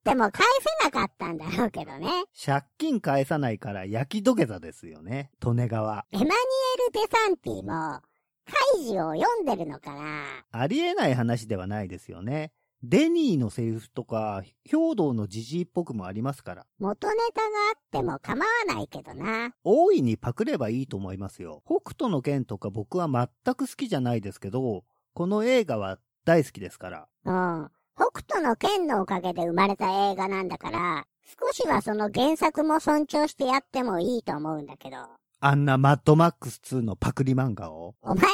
[0.04, 0.46] ても返
[0.82, 2.08] せなかったんだろうけどね。
[2.44, 5.30] 借金返さないから焼き土下座ですよね。
[5.44, 6.06] 利根川。
[6.12, 8.00] エマニュエル・デサンティも、
[8.46, 12.52] カイジを読んでるのかなありえない話ではないですよね。
[12.82, 16.66] デニーのセリフとか、兵道のジジイっぽくもありますから。
[16.78, 19.54] 元ネタがあっても構わないけどな。
[19.64, 21.62] 大いにパクればいいと思いますよ。
[21.64, 24.84] 北斗の剣とか僕は全く好きじゃないですけど、
[25.14, 27.08] この映画は大好きですから。
[27.24, 27.70] うん。
[27.96, 34.96] 北斗の剣のおかげで生まれた映画なんだから、少しはその原作も尊重してやってもいいと思うんだけど。
[35.38, 37.94] あんなマッドマックス2のパクリ漫画を？
[38.00, 38.24] お前、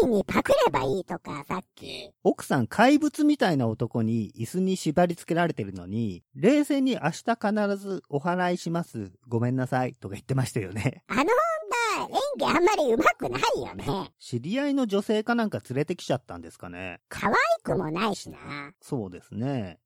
[0.00, 2.12] 大いにパクればいいとか、さっき。
[2.22, 9.10] 奥さん怪物みたいな男に椅子に縛り付けられてるのに、冷静に明日必ずお払いします。
[9.26, 9.94] ごめんなさい。
[9.94, 11.02] とか言ってましたよね。
[11.08, 11.28] あの女、
[12.04, 14.12] 演技あんまり上手くないよね。
[14.20, 17.00] 知り合いの女性かなんか連れてきちゃったんですかね。
[17.08, 18.38] 可愛くもないしな。
[18.80, 19.80] そうですね。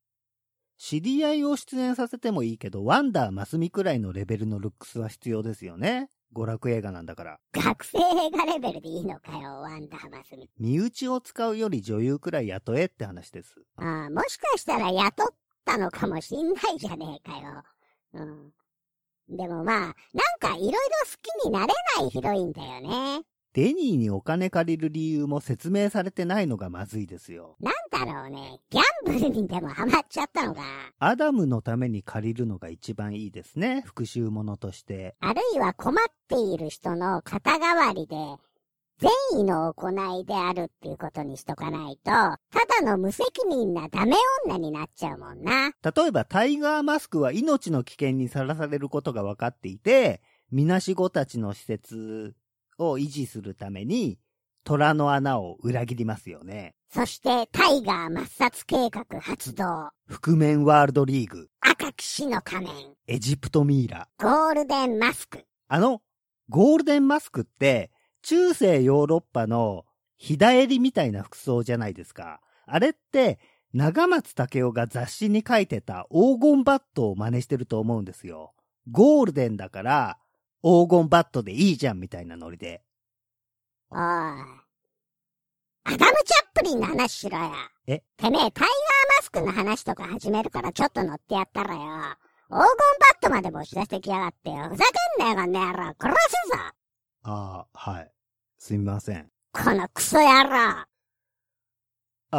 [0.77, 6.09] 知り合いを出演させてもいいけど、ワンダーマスミくらいのレベルのルックスは必要ですよね。
[6.33, 7.39] 娯楽映画なんだから。
[7.53, 10.49] 学生映画レベルでいいのかよ、ワンダーマスミ。
[10.59, 13.55] 身内を使うより女優くらい雇えって話です。
[13.77, 15.27] ああ、もしかしたら雇っ
[15.65, 17.63] たのかもしんないじゃねえかよ。
[18.13, 18.51] うん。
[19.37, 19.93] でもまあ、なん
[20.39, 20.77] かいろいろ好
[21.21, 23.23] きになれないヒロインだよね。
[23.53, 27.57] デニーにお金借りる理由も説明されてないのがまずいですよ。
[27.59, 28.59] なんだろうね。
[28.69, 30.61] ギャンブルにでもハマっちゃったのか。
[30.99, 33.81] アダムのために借りるのが一番いいですね。
[33.85, 35.15] 復讐者として。
[35.19, 35.95] あるいは困っ
[36.29, 38.15] ている人の肩代わりで、
[38.99, 39.89] 善意の行
[40.21, 42.37] いであるっていうことにしとかないと、た
[42.79, 45.71] だの無責任なダメ女になっちゃうもんな。
[45.83, 52.35] 例えばタイガーマスクは命の危険にさらされることが分かっていて、みなしごたちの施設
[52.89, 54.19] を維持するために、
[54.63, 56.75] 虎の穴を裏切りますよね。
[56.89, 59.65] そして、タイガー抹殺計画発動。
[60.07, 62.73] 覆面ワールドリーグ、赤騎士の仮面。
[63.07, 64.07] エジプトミイラ。
[64.19, 65.45] ゴールデンマスク。
[65.67, 66.01] あの、
[66.49, 67.91] ゴールデンマスクって、
[68.21, 69.85] 中世ヨーロッパの
[70.17, 72.41] 日帰りみたいな服装じゃないですか。
[72.67, 73.39] あれって、
[73.73, 78.53] 永松健夫が雑誌に書いてた黄金バットを真似してると思うんですよ。
[78.91, 80.17] ゴールデンだから、
[80.63, 82.83] 黄金バットでいいじゃんみたいなノリで。
[83.89, 83.99] おい。
[83.99, 84.37] ア
[85.85, 86.13] ダム・チャッ
[86.53, 87.51] プリンの話しろや。
[87.87, 88.03] え？
[88.17, 88.67] てめえ、タイガー
[89.17, 91.79] マスクの話とか始めるからちょっと乗ってやったらよ。
[91.79, 91.85] 黄
[92.49, 92.67] 金バッ
[93.21, 94.69] トまでも押し出してきやがってよ。
[94.69, 94.83] ふざ
[95.17, 95.95] けんなよ、この野郎。
[95.99, 96.57] 殺すぞ。
[97.23, 98.11] ああ、はい。
[98.57, 99.31] すみません。
[99.53, 100.85] このクソ野郎。
[102.33, 102.37] あ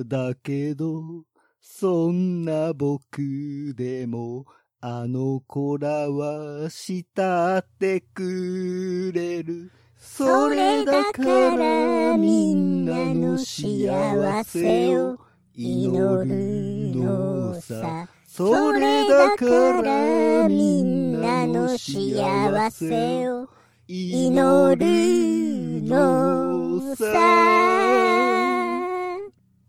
[0.00, 1.24] あ、だけど、
[1.60, 4.44] そんな僕でも、
[4.88, 9.72] あの子らは慕ってくれる。
[9.98, 11.22] それだか
[11.56, 15.18] らみんなの幸せを
[15.56, 18.08] 祈るのさ。
[18.28, 23.48] それだからみんなの幸せを
[23.88, 28.55] 祈るのさ。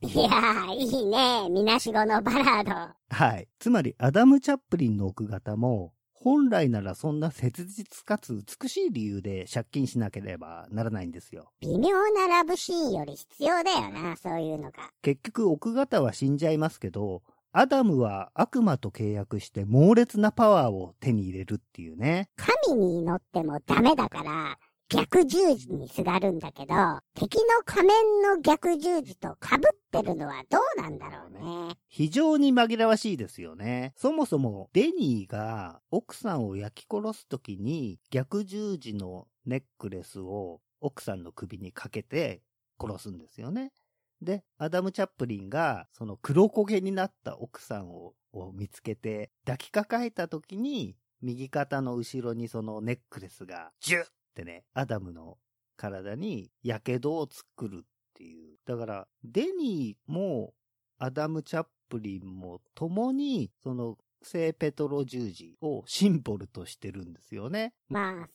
[0.07, 1.49] いやー、いいね。
[1.49, 2.71] みなしごのバラード。
[3.09, 3.47] はい。
[3.59, 11.51] つまり、アダム・チャップリンの奥方も、本来ならそんな切実かつ美しい理由で借金しなければならないんですよ。
[11.59, 14.91] 微妙なラブシーンより必要だよな、そういうのが。
[15.01, 22.29] 結局、奥方は死んじゃいますけど、アダムは悪魔と契約して猛烈なパワーを手に入れるっていうね。
[22.35, 24.57] 神に祈ってもダメだから、
[24.89, 26.73] 逆十字にすがるんだけど、
[27.13, 29.59] 敵の仮面の逆十字と被っ
[29.91, 31.75] てるのはどうなんだろうね。
[31.89, 33.93] 非常に紛らわしいですよね。
[33.97, 42.41] そもそも、デニーが奥さんを焼き殺すときに逆十字のネックレスを奥さんの首にかけて
[42.79, 43.73] 殺すんですよね。
[44.21, 48.13] で、アダム・チャップリンがその黒焦げになった奥さんを
[48.53, 54.05] 見つけて抱きかかえたときに右肩の後ろにそのネックレスがジュッ
[54.41, 55.37] ってね、アダムの
[55.75, 58.57] 体に火傷を作るっていう。
[58.67, 60.53] だから、デニーも
[60.99, 67.73] アダム・チャップリンも共に、その、聖ペトロ十字をシンボルとしてるんですよね。
[67.87, 68.29] まあ、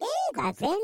[0.00, 0.04] 映
[0.34, 0.76] 画全体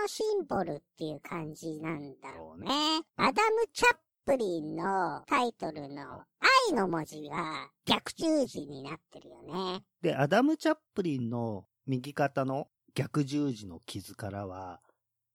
[0.00, 2.70] のシンボルっていう感じなんだろうね。
[3.16, 6.22] アダム・チャップリンのタイトルの
[6.68, 9.82] 愛の文字が逆十字になってるよね。
[10.00, 14.80] で、アダム・チャップリンの右肩の逆十字の傷からは、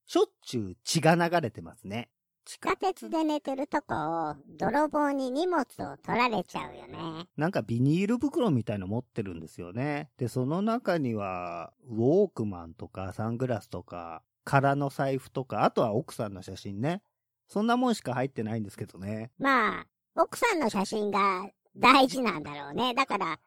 [0.07, 2.09] しょっちゅう血が流れてますね。
[2.43, 5.65] 地下鉄で寝てるとこを泥棒に荷物を
[6.03, 7.27] 取られちゃうよね。
[7.37, 10.09] なんかビニール袋みたいの持ってるんですよね。
[10.17, 17.03] で、その中には、ウォークマンとかサングラスとか、空の財布とか、あとは奥さんの写真ね。
[17.47, 19.29] そんなもんしか入ってないんですけどね。
[19.37, 21.47] まあ、奥さんの写真が
[21.77, 22.95] 大事なんだろうね。
[22.95, 23.39] だから、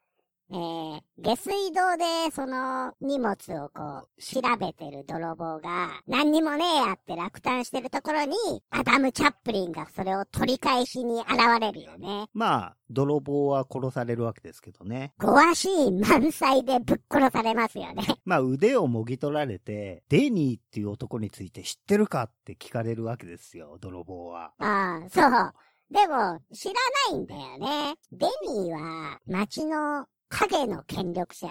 [0.51, 8.37] えー、下水道でその荷物をこう調べてる泥棒が何にもねえやって落胆してるところに
[8.71, 11.31] アダム・チャップリンがそれを取り返しに現
[11.61, 12.27] れるよね。
[12.35, 15.15] まあ、泥棒は殺されるわけですけどね。
[15.19, 18.03] ごわしい満載でぶっ殺されますよね。
[18.25, 24.53] まあ腕をもぎ取られて、デニーっていう男について知ってるかって聞かれるわけですよ、泥棒は。
[24.59, 25.55] ああ、そう。
[25.91, 26.75] でも、知ら
[27.13, 27.95] ないんだよね。
[28.11, 31.51] デニーは、町の影の権力者っ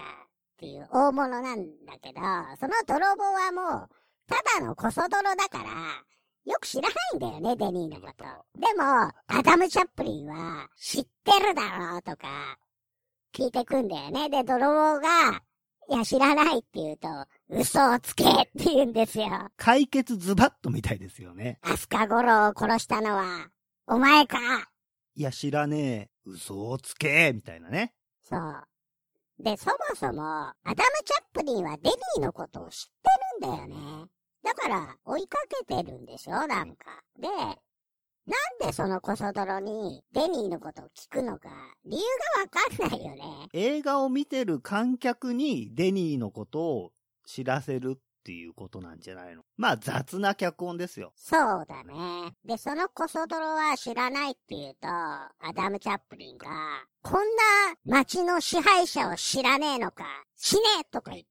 [0.57, 2.19] ていう大物なんだけど、
[2.59, 3.89] その泥棒はもう、
[4.27, 5.69] ただのコソ泥だから、
[6.45, 8.25] よく知らないんだよね、デニーのこと。
[8.59, 8.83] でも、
[9.27, 12.57] アダム・チャップリンは、知ってるだろうとか、
[13.33, 14.29] 聞いてくんだよね。
[14.29, 15.41] で、泥棒が、
[15.89, 17.07] いや、知らないって言うと、
[17.49, 19.27] 嘘をつけって言うんですよ。
[19.57, 21.59] 解決ズバッとみたいですよね。
[21.61, 23.49] アスカゴロを殺したのは、
[23.87, 24.37] お前か
[25.15, 26.09] いや、知らねえ。
[26.25, 27.93] 嘘をつけみたいなね。
[28.23, 28.63] そう。
[29.43, 32.85] で、そもそも、アダム・チャップリンはデニーのことを知っ
[33.41, 34.07] てるんだよね。
[34.41, 36.47] だから、追いかけてるんでしょ？
[36.47, 37.03] なんか。
[37.19, 37.57] で、なん
[38.65, 41.49] でそのコソ泥にデニーのことを聞くのか、
[41.83, 42.03] 理由
[42.37, 43.49] がわかんないよね。
[43.53, 46.91] 映画を見てる観客にデニーのことを
[47.25, 49.42] 知らせるっていうことなんじゃないの？
[49.57, 51.13] まあ雑な脚本ですよ。
[51.15, 52.33] そうだね。
[52.43, 56.47] で、そのコソ泥は知らないっていうと、アダム・チャップリンが、
[57.01, 57.21] こんな
[57.85, 61.27] 街の支配者を知らねえのか、死ねえとか言って、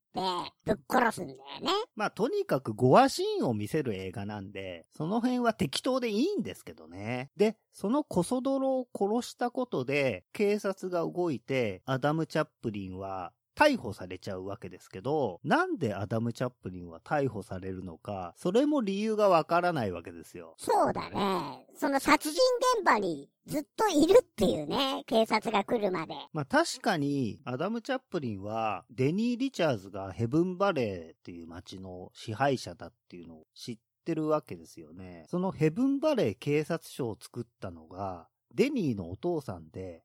[0.65, 1.71] ぶっ殺すんだよね。
[1.97, 7.31] まあとにかくゴアシーンを見せる映画なんで、その辺は適当でいいんですけどね。
[7.37, 20.55] で、そのコソ泥を殺したことで、警察が動いて、アダム・チャップリンは逮捕されちゃうわけですけど、なんでアダム・チャップリンは逮捕されるのか、それも理由がわからないわけですよ。
[20.59, 21.67] そうだね。
[21.75, 22.39] その殺人
[22.79, 26.15] 現場にずっといるっていうね、警察が来るまで。
[26.33, 35.27] まあ確かに、アダム・チャップリンは、デニー・リチャーズがヘブン・バレーっていう街の支配者だっていうのを知ってるわけですよね。
[35.29, 40.05] そのヘブン・バレー警察署を作ったのが、デニーのお父さんで、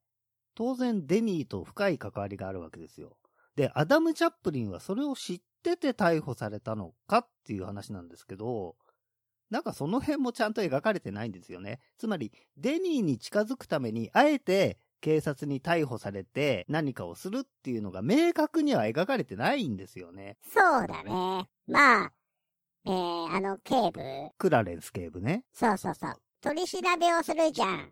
[0.56, 3.16] 当然デニーと深い関わりがあるわけですよ。
[3.58, 8.76] で、アダム・チャップリンはそれを知ってて逮捕されたのかっていう話なんですけど、
[9.50, 11.80] なんかその辺もちゃんと描かれてないんですよね。
[11.98, 20.38] つまり、デニーに近づくために、あえて警察に逮捕されて何かをするっていうのが明確には描かれてないんですよね。
[20.54, 21.48] そうだね。
[21.68, 22.12] まあ、
[22.86, 24.02] えー、あの警部。
[24.38, 25.44] クラレンス警部ね。
[25.52, 26.14] そうそうそう。
[26.42, 27.92] 取り調べをするじゃん。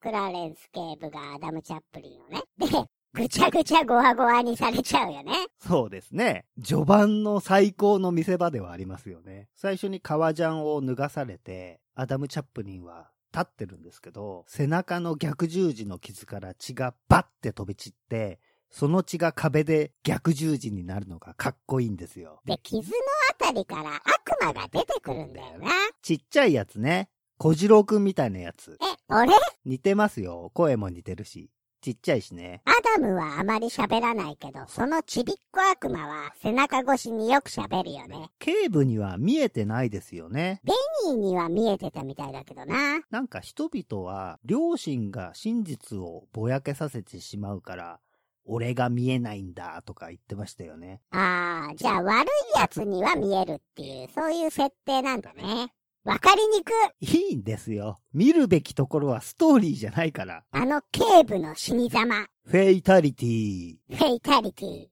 [0.00, 2.42] クラレンス警部がアダム・チャップリンをね。
[2.58, 2.66] で、
[3.14, 5.32] ぐちゃぐちゃゴワゴワにされちゃうよね。
[5.58, 6.46] そうですね。
[6.64, 9.48] 序盤の最高の見せ場ではありますよね。
[9.54, 18.40] 最初に革ジャンを脱がされて、アダム・チャップリンは立ってるんですけど、背中の逆十字の傷から血がバッて飛び散って、
[18.70, 22.40] その血が壁で逆十字になるのがかっこいいんですよ。
[22.46, 22.96] で、傷の
[23.30, 25.68] あたりから悪魔が出てくるんだよな。
[26.00, 27.10] ちっちゃいやつね。
[27.36, 28.78] 小次郎くんみたいなやつ。
[28.80, 29.34] え、俺？
[29.66, 30.50] 似てますよ。
[30.54, 31.50] 声も似てるし。
[31.82, 32.62] ちっちゃいしね。
[32.64, 38.30] アダムはあまり喋らないけど、そのちびっこ悪魔は背中越しによく喋るよね。
[38.38, 40.60] 警部には見えてないですよね。
[40.62, 40.72] ベ
[41.10, 43.00] ニーには見えてたみたいだけどな。
[43.10, 47.98] なんか人々は、両親が真実をぼやけさせてしまうから、
[48.44, 51.00] 俺が見えないんだとか言ってましたよね。
[51.10, 55.72] ああ、じゃあ悪い奴には見えるっていう、そういう設定なんだね。
[56.04, 58.00] わかりにくいいんですよ。
[58.12, 60.42] 見るべきところはストーリーじゃないから。
[60.50, 62.26] あの警部の死に様。
[62.44, 63.76] フェイタリティ。
[63.88, 64.86] フェイタリティ。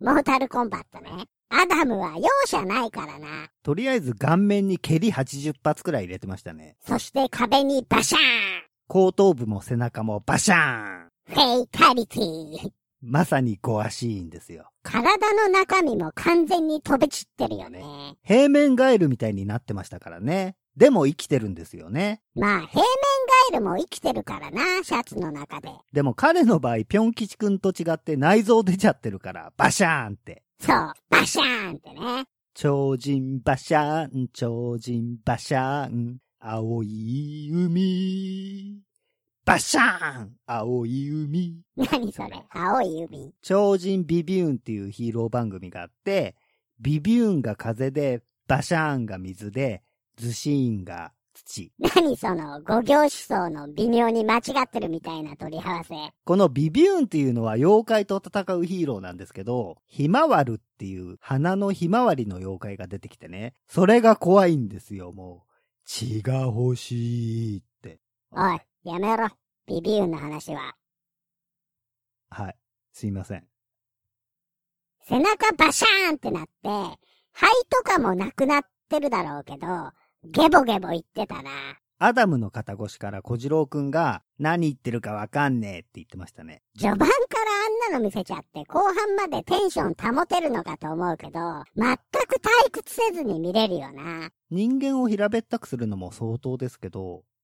[0.00, 1.26] モータルコンバットね。
[1.50, 3.48] アダムは容赦ないからな。
[3.62, 6.76] とりあえず顔面に蹴り80発くらい入れてましたね。
[6.80, 8.22] そして壁にバシャーン
[8.88, 12.70] 後頭部も背中もバシャーンフェイタリティ。
[13.02, 14.70] まさにゴアシーンですよ。
[14.82, 18.16] 体の中身も完全に飛び散ってるよね。
[18.22, 20.56] 平面ガエルみたいになってましたからね。
[20.76, 22.20] でも生きてるんですよね。
[22.34, 22.84] まあ、平面
[23.50, 25.70] ガエルも生きてるからな、シャツの中で。
[25.92, 30.42] でも彼の場合、ぴょん吉くんと違って内臓出ちゃってるから、バシャーンって。
[30.60, 32.26] そう、バシャーンってね。
[32.54, 38.85] 超人バシャーン、超人バシャーン、青い海。
[39.46, 41.60] バシャーン青い海。
[41.76, 42.30] 何それ？
[42.50, 43.32] 青い海。
[43.42, 46.34] 超人ビビューンっていうヒーロー番組があって、
[46.80, 49.84] ビビューンが風で、バシャーンが水で、
[50.16, 51.72] ズシーンが土。
[51.78, 55.94] 何その、五行思想の微妙に間違ってるみたいな取り合わせ。
[56.24, 65.52] このビビューンっていうのは妖怪と戦うヒーローなんですけど、ひまわるっていう花のひまわりの妖怪が出てきてね、それが怖いんですよ、もう。
[65.84, 68.00] 血が欲しいって。
[68.32, 69.28] おい、やめろ。
[69.66, 70.76] ビビューンの話は。
[72.30, 72.56] はい。
[72.92, 73.44] すいません。
[75.08, 76.50] 背中バシャーンってなって、
[77.32, 79.66] 肺とかもなくなってるだろうけど、
[80.24, 81.50] ゲボゲボ言ってたな。
[81.98, 86.62] アダムの肩越しから小次郎くんが何言ってるかわかんねえって言ってましたね。
[86.78, 87.10] 序盤から
[87.88, 91.40] あんなの見せちゃって後半までテンション保てるのかと思うけど、
[91.74, 94.30] 全く退屈せずに見れるよな。
[94.50, 97.35] 人間を平べったくするのも相当ですけど、一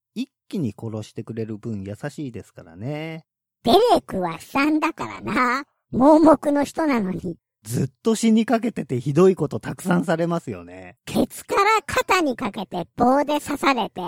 [0.53, 3.25] 気に殺してくれる分優しいですからね。
[3.65, 5.65] デレクは悲惨だからな。
[5.91, 10.97] 盲目の人なのに、ずっと死にかけててひどいことたくさんされますよね。
[11.07, 14.01] ケツから肩にかけて棒で刺されて、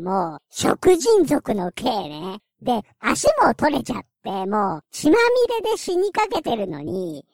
[0.00, 2.38] もう、食人族の刑ね。
[2.62, 5.16] で、足も取れちゃって、もう、血ま
[5.50, 7.24] みれで死にかけてるのに、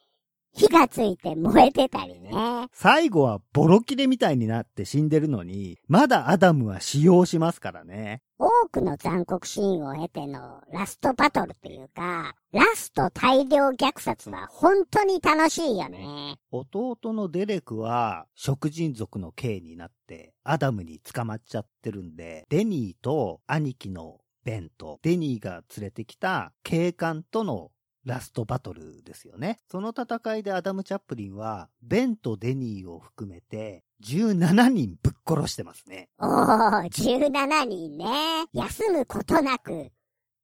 [0.52, 2.30] 火がついて燃えてたりね。
[2.72, 8.22] 最後はボロ切れみたいになって死んでるのに、まだアダムは使用しますからね。
[8.38, 16.36] 多くの残酷シーンを経てのラストバトルというか、ラスト大量虐殺は本当に楽しいよね。
[16.50, 27.70] 弟のデレクは食人族の刑になってアダムに捕まっちゃってるんで、デニーと兄貴のベンとデニーが連れてきた警官との
[28.08, 29.60] ラストバトルですよね。
[29.70, 36.08] その戦いでアダム・チャップリンは、ベンとデニーを含めて、17人ぶっ殺してますね。
[36.18, 38.46] おー、17人ね。
[38.52, 39.92] 休むことなく、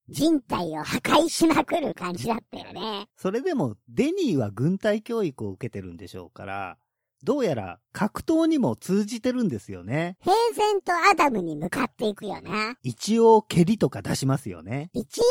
[0.08, 3.08] 人体を破壊しまくる感じだったよね。
[3.16, 6.78] それでも、デニーは軍隊教育を受けてるんでしょうから、
[7.24, 10.18] どうやら格闘にも通じてるんですよね。
[10.20, 12.76] 平然とアダムに向かっていくよな。
[12.82, 14.90] 一応蹴りとか出しますよね。
[14.92, 15.22] 一応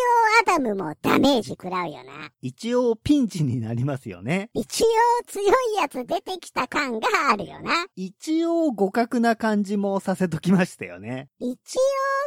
[0.42, 2.32] アダムもダメージ食らうよな。
[2.42, 4.50] 一応ピンチになりますよね。
[4.54, 4.88] 一応
[5.28, 7.86] 強いやつ出てきた感があるよな。
[7.96, 11.30] 一応互角な感じもさせときましたよね。
[11.40, 11.54] 一応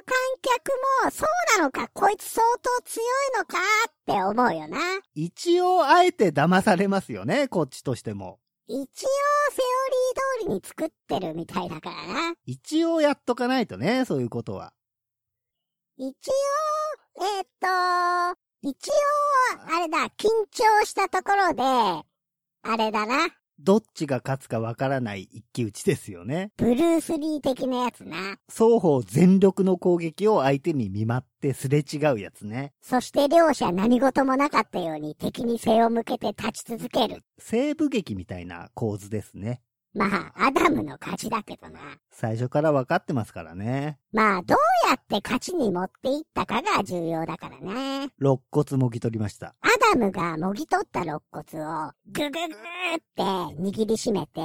[0.05, 0.69] 観客
[1.05, 1.25] もそ
[1.57, 3.07] うなのか、こいつ相当強い
[3.39, 3.59] のか
[3.89, 4.79] って思うよな。
[5.15, 8.39] 一応あえて騙されますよね、こっちとしても。
[8.69, 9.63] 一応セ
[10.43, 12.35] オリー通りに作ってるみたいだからな。
[12.45, 14.73] 一応やっとかないとね、そういうことは。
[15.97, 16.13] 一応、
[17.23, 18.93] えー、っと、一応、
[19.73, 23.29] あれだ、緊張したところで、あれだな。
[23.59, 26.51] どっちが勝つかわからない一騎打ちですよね。
[26.57, 28.39] ブルース・リー的なやつな。
[28.49, 32.73] 双方全力の攻撃を相手に見舞ってすれ違うやつね。
[32.83, 37.23] そして両者何事もなかったように敵に背を向けて立ち続ける。
[37.39, 39.63] 西部劇みたいな構図ですね。
[39.97, 41.81] まあ、アダムの勝ちだけどな。
[42.11, 43.99] 最初から分かってますからね。
[44.13, 44.59] まあ、どう
[44.91, 48.11] やって勝ちに持っていったかが重要だからね。
[48.21, 49.55] 肋骨もぎ取りました。
[49.63, 52.49] アダムがもぎ取った肋骨をぐぐぐー
[52.99, 54.41] って握りしめて、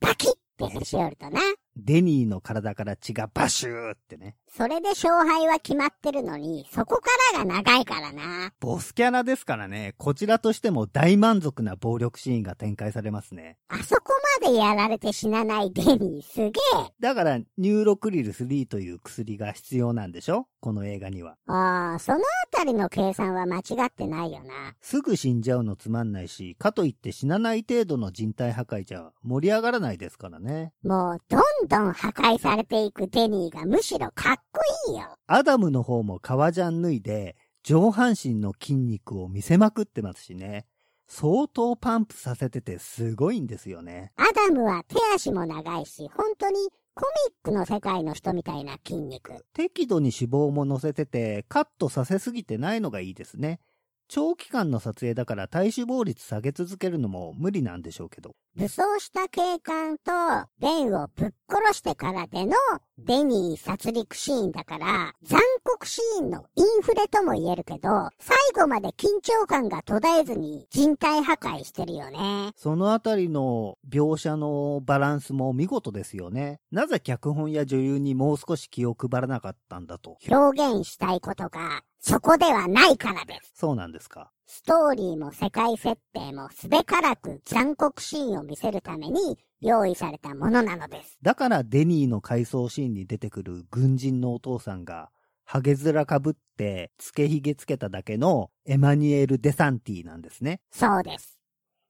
[0.00, 1.40] バキッってへし折るとな。
[1.78, 4.36] デニーの体から血がバシューってね。
[4.50, 8.52] それで勝敗は決まってるのに、そこからが長いからな。
[8.60, 13.58] ボスキャラですからね、こちらとしても大満足な暴力シーンが展開されますね。
[13.68, 16.52] あそこまでやられて死なないデニーすげえ。
[16.98, 20.46] だから、ニューロクリル3という薬が必要なんでしょ？
[20.60, 21.36] この映画には。
[21.46, 24.74] ああ、そのあたりの計算は間違ってないよな。
[24.80, 30.72] すぐ死んじゃうのつまんないし、かといって死なない程度の人体破壊じゃ盛り上がらないですからね。
[30.82, 35.04] もう、どんどん破壊されていくデニーがむしろかっこいいよ。
[35.26, 40.64] アダムの方も革ジャン脱いで、上半身の筋肉を見せまくってますしね。
[41.06, 44.12] 相当パンプさせててすごいんですよね。
[44.16, 46.56] アダムは手足も長いし、本当に
[46.94, 49.32] コミックの世界の人みたいな筋肉。
[49.52, 53.60] 適度に脂肪も乗せてて、カットさせすぎてないのがいいですね。
[54.08, 58.34] 長期間の撮影だから体脂肪率下げ続けるのも無理なんでしょうけど。
[58.58, 60.10] 武装した警官と
[60.58, 62.56] ベンをぶっ殺してからでの
[62.98, 72.50] デニー殺戮シーンだから残酷シーンのインフレとも言えるけど最後まで緊張感が途絶えずに人体破壊してるよね。
[72.56, 76.58] そのあたりの描写のバランスも見事ですよね。
[76.72, 80.18] なぜ脚本や女優にもう少し気を配らなかったんだと。
[80.28, 83.52] 表現したいことがそこではないからです。
[83.54, 84.32] そうなんですか。
[84.50, 91.18] ストーリーも世界設定もすべからく残酷シーンを見せるために用意されたものなのです。
[91.20, 95.10] だからデニーの回想シーンに出てくる軍人のお父さんが、
[95.44, 100.62] ハゲ面かぶって、つけひげつけただけのエマニュエル・デサンティなんですね。
[100.70, 101.38] そうです。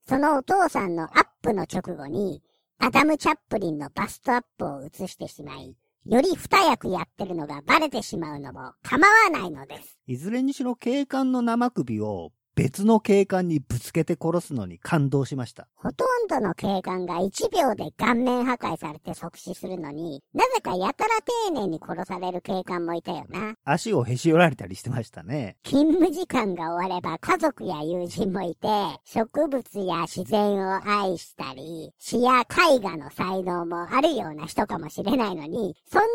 [0.09, 2.43] そのお父さんのアップの直後に、
[2.77, 9.97] アダム・チャップリンのバストアップを映してしまい、一人二役やってるのがバレてしまうのも構わないのです。
[10.07, 15.69] いずれにしろ警官の生首を別の警官にぶつけて殺すのに感動しました。
[15.75, 23.55] ほとんどの警官が1秒で顔面破壊されて即死するのに、なぜかやたら丁寧に殺される警官もいたよな。
[23.63, 25.55] 足をへし折られたりしてましたね。
[25.63, 28.67] 勤務時間が終われば家族や友人もいて、
[29.05, 36.07] 植物や自然を愛したり、詩や絵画の才能もあるような人かもしれないのに、そんな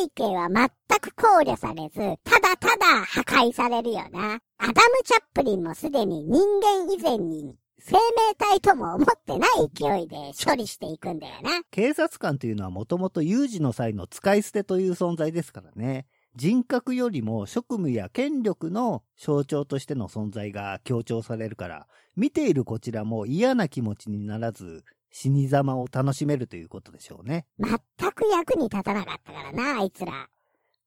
[0.00, 0.68] 背景は全
[1.00, 4.38] く考慮されず、ただただ破壊されるよな。
[4.58, 11.62] アダム・チャップリンもすでに人間以前に生命体とも思ってない勢いで処理していくんだよな。
[11.70, 16.06] 警察官というのはもともと有事の際の使い捨てという存在ですからね。
[16.34, 21.86] 人格よりも職務や権力の象徴としての存在が強調されるから、
[22.16, 27.46] 見ているこちらも嫌な気持ちにならず、死に様を楽しめるということでしょうね。
[27.58, 27.78] 全
[28.12, 30.28] く役に立たなかったからな、あいつら。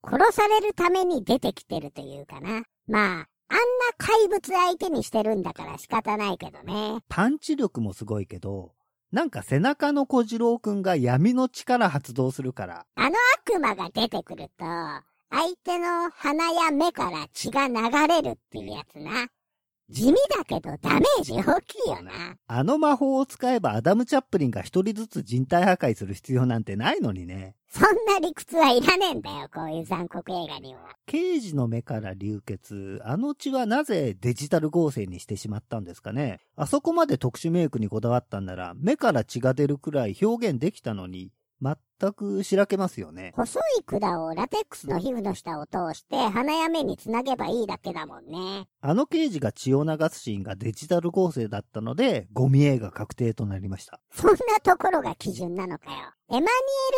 [0.04, 2.62] 殺されるために出てきてるというかな。
[2.86, 3.62] まあ、あんな
[3.98, 7.00] 怪物相手にしてるんだから仕方ないけどね。
[7.08, 8.72] パンチ力もすごいけど、
[9.12, 14.64] なんか背中の小次郎くんが闇の力発動するから、あの悪魔が出てくると、
[15.30, 17.74] 相手の鼻や目から血が流
[18.08, 19.28] れるっていうやつな。
[19.92, 22.12] 地味だけどダメージ大きいよな。
[22.46, 27.54] あの魔法を使えばアダム・チャップリンが一人ずつ人体破壊する必要なんてないのにね。
[27.68, 30.80] そんな理屈はいらねえんだよ、こういう残酷映画には。
[31.06, 41.30] 刑事の目から流血、あの血はなぜデジタル合成にしてしまったんですかねあそこまで特殊メイクにこだわったんなら、目から血が出るくらい表現できたのに、
[41.62, 43.32] 全くしらけますよね。
[43.36, 48.66] 細い管をラテックスの皮膚の下を通して鼻や目につなげばいいだけだもんね。
[48.80, 54.00] あの刑事が血を流すシーンがデジタル合成だったので、ゴミ映画確定となりました。
[54.10, 55.98] そんなところが基準なのかよ。
[56.30, 56.48] エマニュエ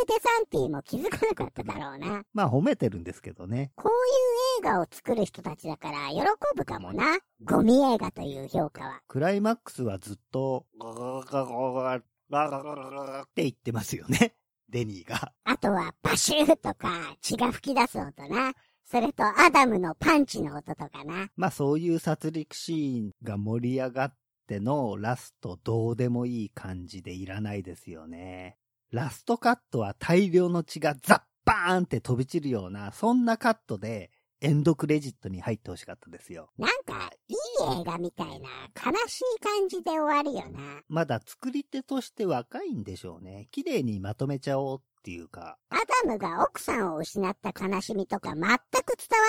[0.01, 2.25] ル・デサンティも気づかなかっただろうな。
[2.33, 3.73] まあ褒めてるんですけどね。
[3.77, 6.23] こういう映画を作る人たちだから喜
[6.57, 7.19] ぶかもな。
[7.43, 9.03] ゴミ映画という評価は。
[9.09, 12.01] クライマックスはずっと、ガガガガ
[12.31, 14.35] ガガガガガガって言ってますよね。
[14.75, 15.33] デニーが。
[15.45, 18.53] あとはバシューとか血が吹き出す音な。
[18.85, 21.29] それとアダムのパンチの音とかな。
[21.37, 24.17] まあそういう殺戮シーンが盛り上がっ
[24.49, 28.59] てのラストどうでもいい感じでいらないですよね。
[28.91, 34.11] ラストカットは大量の血がザッバーンって飛び散るような、そんなカットで
[34.41, 36.51] エンドクレジットに入ってほしかったですよ。
[36.59, 37.37] なんか、いい
[37.81, 40.83] 映画みたいな悲しい感じで終わるよな。
[40.89, 43.49] まだ作り手として若いんでしょうね。
[43.51, 45.59] 綺麗にまとめちゃおうっていうか。
[45.69, 45.77] ア
[46.07, 48.57] ダムが奥さんを失った悲しみとか全く伝わ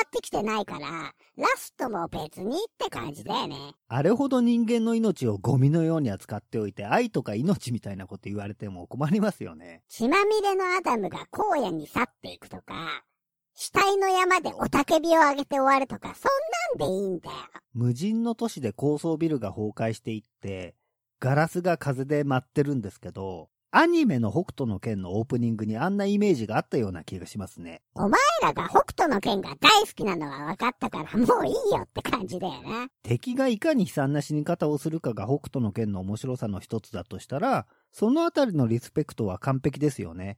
[0.06, 3.74] ってきてないから、ラストも別にって感じだよね。
[3.90, 9.84] あれほど人間の命をゴミのように扱っておいて、愛とか命みたいなこと言われても困りますよね。
[9.90, 13.04] 血まみれのアダムが荒野に去っていくとか、
[13.58, 16.28] 死体の山でおたけびを上げて終わるとか、そ
[16.78, 17.36] んなんでいいんだよ。
[17.74, 20.76] 無人の都市で高層ビルが崩壊していって、
[21.22, 27.82] ガラスが風で舞ってるんですけど、アニメの北斗の剣のオープニングにあんなイメージがあったような気がしますね。
[27.93, 32.88] お前らが北斗の剣が大好きなのは分かったからもういいよって感じだよな。
[33.03, 40.38] 敵がいかに悲惨な死に方をするかが北斗の剣の面白さの一つだとしたら、そのあたりのリスペクトは完璧ですよね。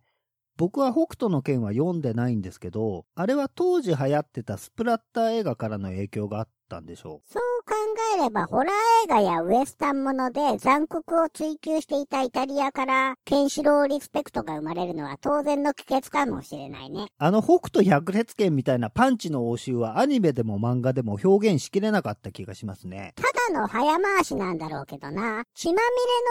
[0.58, 7.76] 僕は北斗の剣は読んでないんですけど、あれは当時流行ってたスプラッター映画からの影響があったんでしょそう考
[8.20, 8.74] えれば、ホラー
[9.06, 17.08] 映画やウエスタンもので残酷を追求していたイタリアから、ケンシロウリスペクトが生まれるのは当然の帰結かもしれないね。
[17.18, 23.14] あの北斗百裂拳みたいなパンチの応酬はアニメでも漫画でも表現しきれなかった気がしますね。
[23.16, 25.44] ただの早回しなんだろうけどな。
[25.54, 25.78] 血まみ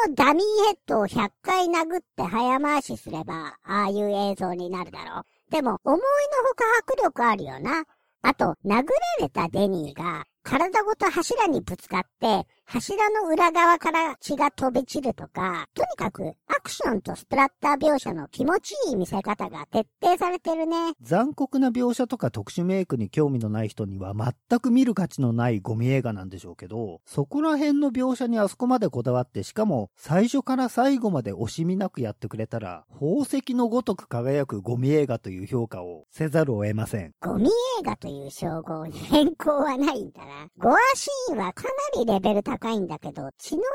[0.07, 5.25] れのダミーヘッドを100回殴って早回しすれば、ああいう映像になるだろう。
[5.51, 6.03] でも、思いの
[6.49, 7.85] ほか迫力あるよな。
[8.29, 8.83] あと、殴ら
[9.21, 20.95] れたデニーが、体ごと柱にぶつかって、柱の裏側から血が飛び散るとか、とにかくアクションとスプラッター描写の気持ちいい見せ方が徹底されてるね。
[21.01, 37.13] 残酷な描写とか特殊メイクに興味のない人には全く見る価値のないゴミ映画なんでしょうけど、そこら辺の描写にあそこまでこだわって、しかも最初から最後まで惜しみなくやってくれたら、宝石のごとく輝くゴミ映画という評価をせざるを得ません。
[37.21, 37.49] ゴミ
[37.79, 40.49] 映画という称号に変更はないんだな。
[40.59, 41.63] ゴアシーンはか
[41.95, 43.69] なりレベル高高いんだけど、血のりをも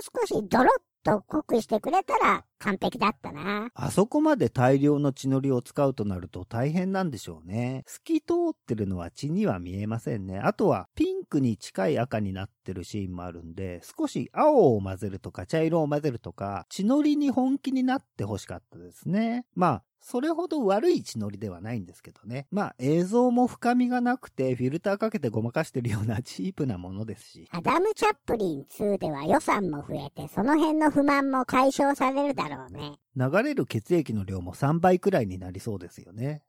[0.00, 3.68] う少しドロッと濃くしてくれたら完璧だったな。
[3.74, 7.82] あそこまで大量の血のりを使うとなると大変なんでしょうね。
[7.86, 10.38] 透き通ってるのは血には見えませんね。
[10.38, 19.44] あとはピンクに近い赤になってるシーンもあるんで、少し青を混ぜるとか茶色を混ぜるとか、血のりに本気になって欲しかったですね。
[19.54, 22.46] まあ、それほど悪い血のりではないんですけどね。
[22.50, 27.48] まあ映像も深みがなくてフィルターかけてごまかしてるようなチープなものですし。
[27.52, 32.98] アダム・チャップリン2では予算も増えて、その辺の不満も解消されるだろうね。
[33.16, 36.42] 流れる血液の量も3倍くらいになりそうですよね。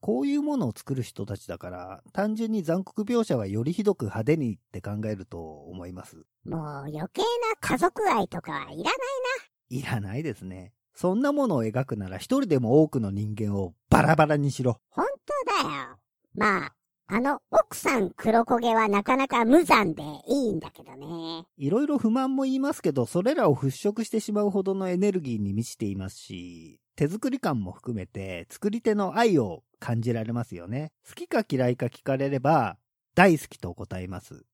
[0.00, 6.16] こういうものを作る人たちだから、単純に残酷描写はよりひどく派手にって考えると思います。
[6.44, 7.28] もう余計な
[7.60, 8.84] 家族愛とかはいらない
[9.68, 10.72] いらないですね。
[11.00, 14.82] そんなものを描くなら一人でも多くの人間をバラバラにしろ。
[14.90, 15.96] 本当だよ。
[16.34, 16.74] まあ、
[17.06, 21.46] あの、奥さん黒焦げはなかなか無残でいいんだけどね。
[21.56, 30.92] いろいろ不満も言いますけど、それらを払拭してしまうほどのエネルギーに満ちていますし、手作り感も含めて作り手の愛を感じられますよね。
[31.08, 32.76] 好きか嫌いか聞かれれば、
[33.14, 34.44] 大好きと答えます。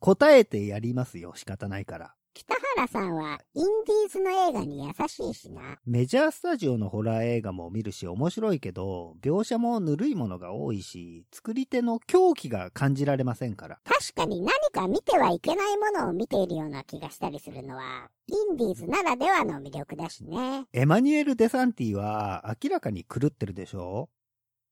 [0.00, 2.15] 答えてやりますよ、仕方ないから。
[2.36, 5.78] 北原さんはインディーズの映画に優しいしな。
[5.86, 13.78] メジャースタジオのホラー映画も見るし面白いけど、描写もぬるいものが多いし、作り手の狂気が感じられませんから。
[13.84, 20.66] 確かに何か見てはいけないものを見ているような気がしたりするのは、インディーズならではの魅力だしね。
[20.74, 24.10] エマニュエル・デサンティは明らかに狂ってるでしょ？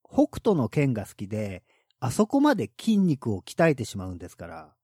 [0.07, 1.63] 北斗の剣が好きで、
[1.99, 4.75] あそこまで筋肉を鍛えてしまうんですから、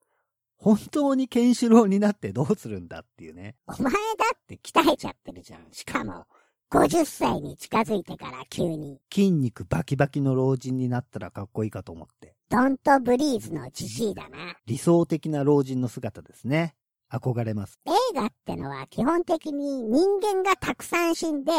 [0.60, 3.56] 本当にケンシロウになってどうするんだっていうね。
[3.66, 3.98] お前だ
[4.34, 5.66] って鍛えちゃってるじゃん。
[5.72, 6.26] しかも、
[6.70, 12.36] 50歳に近づいてから急に、筋肉バキバキの老人になったらかっこいいかと思って。
[12.50, 14.56] ドンとブリーズのジジイだな。
[14.66, 16.74] 理想的な老人の姿ですね。
[17.10, 17.80] 憧れます。
[17.86, 21.52] 映画ってのは基本的に人間がたくさん死んで、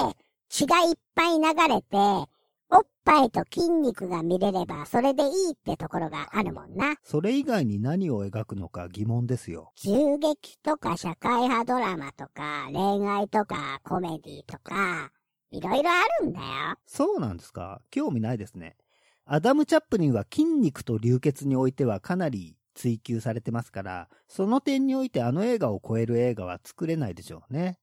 [0.47, 2.29] 血がいっぱい流れて、
[2.74, 6.95] おっぱいと筋肉が見れればそれでいいってところがあるもんな。
[7.03, 9.74] それ以外に何を描くのか疑問ですよ。
[9.76, 15.11] 銃撃とか社会派ドラマとか恋愛とかコメディとか、
[15.51, 16.45] いろいろあるんだよ。
[16.86, 17.82] そうなんですか？
[17.91, 18.78] 興味ないですね。
[19.26, 27.78] アダム・チャップリンは筋肉と流血においてはかなり追求されてますから、その点においてあの映画を超える映画は作れないでしょうね。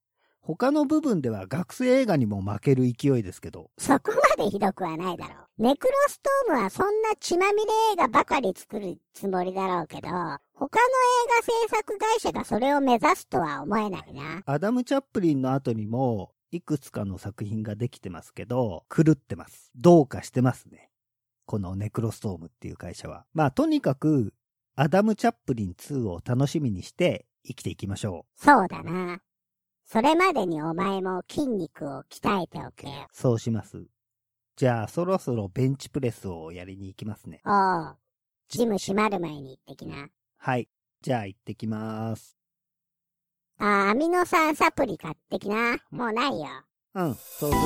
[0.49, 5.63] 他の部分では学生映画にも負ける勢いですけど、そこまでひどくはないだろう。
[5.63, 10.39] ネクロストームはそんな血まみれ映画ばかり作るつもりだろうけど、他の映
[11.37, 14.43] 画制作会社がそれを目指すとは思えないな。
[14.47, 19.71] アダム・チャップリンの後にも、いくつかの作品ができてますけど、狂ってます。
[19.77, 20.89] どうかしてますね。
[21.45, 23.27] このネクロストームっていう会社は。
[23.35, 24.33] まあ、とにかく、
[24.77, 29.21] アダム・チャップリン2を楽しみにして生きていきましょそうだな。
[29.91, 32.93] それまでにお前も筋肉を鍛えておけよ。
[33.11, 33.17] う。
[33.17, 33.87] そうします。
[34.55, 37.41] じゃあ、そろそろベンチプレスをやりに行きますね。
[37.47, 37.97] おう。
[38.51, 40.09] ジム閉まる前に行ってきな。
[40.37, 40.69] はい。
[41.01, 42.37] じゃあ、行ってきます。
[43.59, 45.79] あ、アミノ酸サプリ買ってきな。
[45.91, 46.49] もうないよ。
[46.95, 47.59] うん、そうする。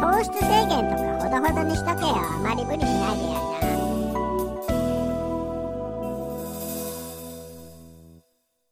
[0.00, 2.30] 糖質制限とかほどほどにしとけよ。